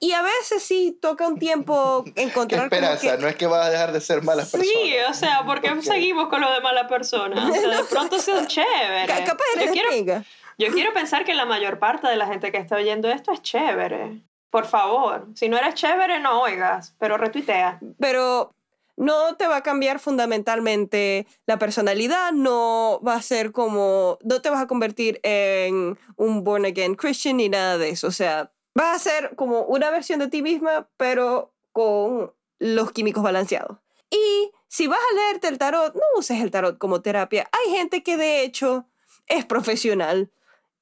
y 0.03 0.15
a 0.15 0.23
veces 0.23 0.65
sí 0.65 0.99
toca 1.01 1.29
un 1.29 1.39
tiempo 1.39 2.05
encontrar. 2.17 2.69
Qué 2.69 2.75
esperanza, 2.75 3.17
no 3.19 3.29
es 3.29 3.37
que 3.37 3.47
vas 3.47 3.67
a 3.67 3.71
dejar 3.71 3.93
de 3.93 4.01
ser 4.01 4.21
mala 4.23 4.43
persona. 4.43 4.65
Sí, 4.65 4.95
o 5.09 5.15
sea, 5.15 5.45
porque 5.47 5.81
seguimos 5.81 6.27
con 6.29 6.41
lo 6.41 6.53
de 6.53 6.61
mala 6.61 6.89
persona. 6.89 7.49
O 7.49 7.53
sea, 7.55 7.69
de 7.69 7.85
pronto 7.91 8.19
son 8.19 8.49
chévere. 8.49 9.07
Capaz 9.07 9.45
eres 9.55 9.67
yo 9.67 9.73
quiero, 9.73 10.25
yo 10.59 10.69
quiero 10.73 10.93
pensar 10.93 11.25
que 11.25 11.35
la 11.35 11.45
mayor 11.45 11.79
parte 11.79 12.09
de 12.09 12.17
la 12.17 12.27
gente 12.27 12.51
que 12.51 12.59
está 12.59 12.77
oyendo 12.77 13.09
esto 13.09 13.31
es 13.31 13.43
chévere. 13.43 14.21
Por 14.51 14.67
favor, 14.67 15.29
si 15.37 15.49
no 15.49 15.57
eres 15.57 15.75
chévere, 15.75 16.19
no 16.19 16.43
oigas, 16.43 16.97
pero 16.99 17.17
retuitea. 17.17 17.79
Pero 18.01 18.53
no 18.97 19.37
te 19.37 19.47
va 19.47 19.57
a 19.57 19.63
cambiar 19.63 19.99
fundamentalmente 19.99 21.27
la 21.47 21.59
personalidad, 21.59 22.33
no 22.33 23.01
va 23.07 23.15
a 23.15 23.23
ser 23.23 23.53
como, 23.53 24.19
no 24.23 24.43
te 24.43 24.51
vas 24.51 24.63
a 24.63 24.67
convertir 24.67 25.21
en 25.23 25.99
un 26.17 26.45
born 26.45 26.67
again 26.67 26.95
Christian 26.95 27.39
ni 27.39 27.49
nada 27.49 27.79
de 27.79 27.91
eso. 27.91 28.09
O 28.09 28.13
sea, 28.13 28.53
vas 28.75 28.97
a 28.97 28.99
ser 28.99 29.37
como 29.37 29.63
una 29.63 29.91
versión 29.91 30.19
de 30.21 30.29
ti 30.29 30.43
misma, 30.43 30.89
pero 30.97 31.55
con 31.73 32.33
los 32.59 32.93
químicos 32.93 33.23
balanceados. 33.23 33.79
Y 34.11 34.53
si 34.69 34.87
vas 34.87 35.01
a 35.01 35.15
leerte 35.15 35.49
el 35.49 35.59
tarot, 35.59 35.95
no 35.95 36.03
uses 36.17 36.41
el 36.41 36.51
tarot 36.51 36.79
como 36.79 37.01
terapia. 37.01 37.49
Hay 37.53 37.73
gente 37.73 38.03
que 38.03 38.17
de 38.17 38.43
hecho 38.43 38.87
es 39.27 39.45
profesional 39.47 40.31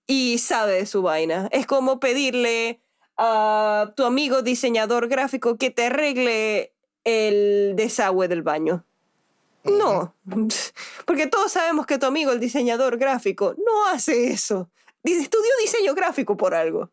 y 0.07 0.39
sabe 0.39 0.75
de 0.75 0.87
su 0.87 1.03
vaina. 1.03 1.49
Es 1.53 1.67
como 1.67 2.01
pedirle 2.01 2.83
a 3.17 3.93
tu 3.97 4.05
amigo 4.05 4.43
diseñador 4.43 5.09
gráfico 5.09 5.57
que 5.57 5.71
te 5.71 5.87
arregle 5.87 6.75
el 7.05 7.75
desagüe 7.77 8.29
del 8.29 8.43
baño. 8.43 8.85
No, 9.65 10.15
porque 11.07 11.27
todos 11.27 11.53
sabemos 11.53 11.87
que 11.87 11.99
tu 11.99 12.07
amigo 12.07 12.33
el 12.33 12.41
diseñador 12.41 12.97
gráfico 12.97 13.55
no 13.59 13.87
hace 13.87 14.31
eso. 14.31 14.71
Estudió 15.03 15.51
diseño 15.61 15.95
gráfico 15.95 16.37
por 16.37 16.55
algo. 16.55 16.91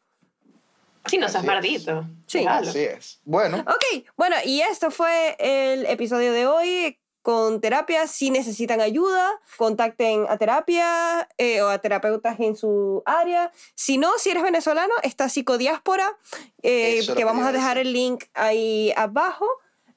Sí, 1.08 1.18
no 1.18 1.30
seas 1.30 1.46
maldito. 1.46 2.06
Sí, 2.26 2.46
así 2.46 2.80
es. 2.80 3.22
Bueno. 3.24 3.60
Ok, 3.60 4.06
bueno, 4.18 4.36
y 4.44 4.62
esto 4.62 4.92
fue 4.92 5.36
el 5.40 5.86
episodio 5.86 6.34
de 6.34 6.48
hoy 6.48 7.00
con 7.22 7.62
terapia. 7.62 8.08
Si 8.08 8.30
necesitan 8.30 8.82
ayuda, 8.82 9.40
contacten 9.58 10.26
a 10.30 10.38
terapia 10.38 11.28
eh, 11.38 11.62
o 11.62 11.70
a 11.70 11.78
terapeutas 11.80 12.40
en 12.40 12.56
su 12.56 13.04
área. 13.06 13.52
Si 13.76 13.98
no, 13.98 14.18
si 14.18 14.30
eres 14.30 14.44
venezolano, 14.44 14.94
está 15.04 15.30
Psicodiáspora, 15.30 16.18
eh, 16.62 17.02
que 17.16 17.26
vamos 17.26 17.46
a 17.46 17.52
dejar 17.52 17.78
el 17.78 17.94
link 17.94 18.26
ahí 18.34 18.94
abajo. 18.96 19.46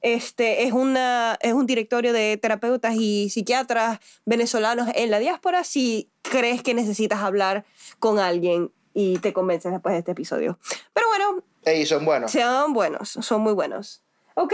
Este 0.01 0.63
es, 0.63 0.73
una, 0.73 1.37
es 1.41 1.53
un 1.53 1.65
directorio 1.65 2.13
de 2.13 2.37
terapeutas 2.37 2.95
y 2.95 3.29
psiquiatras 3.29 3.99
venezolanos 4.25 4.89
en 4.95 5.11
la 5.11 5.19
diáspora. 5.19 5.63
Si 5.63 6.09
crees 6.21 6.63
que 6.63 6.73
necesitas 6.73 7.21
hablar 7.21 7.65
con 7.99 8.19
alguien 8.19 8.71
y 8.93 9.19
te 9.19 9.33
convences 9.33 9.71
después 9.71 9.93
de 9.93 9.99
este 9.99 10.11
episodio. 10.11 10.59
Pero 10.93 11.07
bueno. 11.07 11.43
Ey, 11.63 11.85
son 11.85 12.05
buenos. 12.05 12.31
Sean 12.31 12.73
buenos, 12.73 13.09
son 13.09 13.41
muy 13.41 13.53
buenos. 13.53 14.03
Ok. 14.35 14.53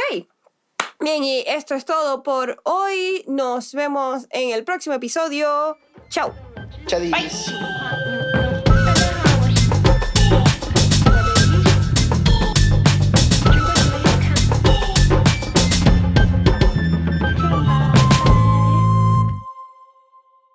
Bien, 0.99 1.23
y 1.23 1.43
esto 1.47 1.75
es 1.75 1.85
todo 1.85 2.23
por 2.23 2.59
hoy. 2.63 3.23
Nos 3.27 3.73
vemos 3.73 4.27
en 4.31 4.51
el 4.51 4.63
próximo 4.63 4.95
episodio. 4.95 5.77
Chao. 6.09 6.33
Chadis. 6.87 7.11
Bye. 7.11 8.46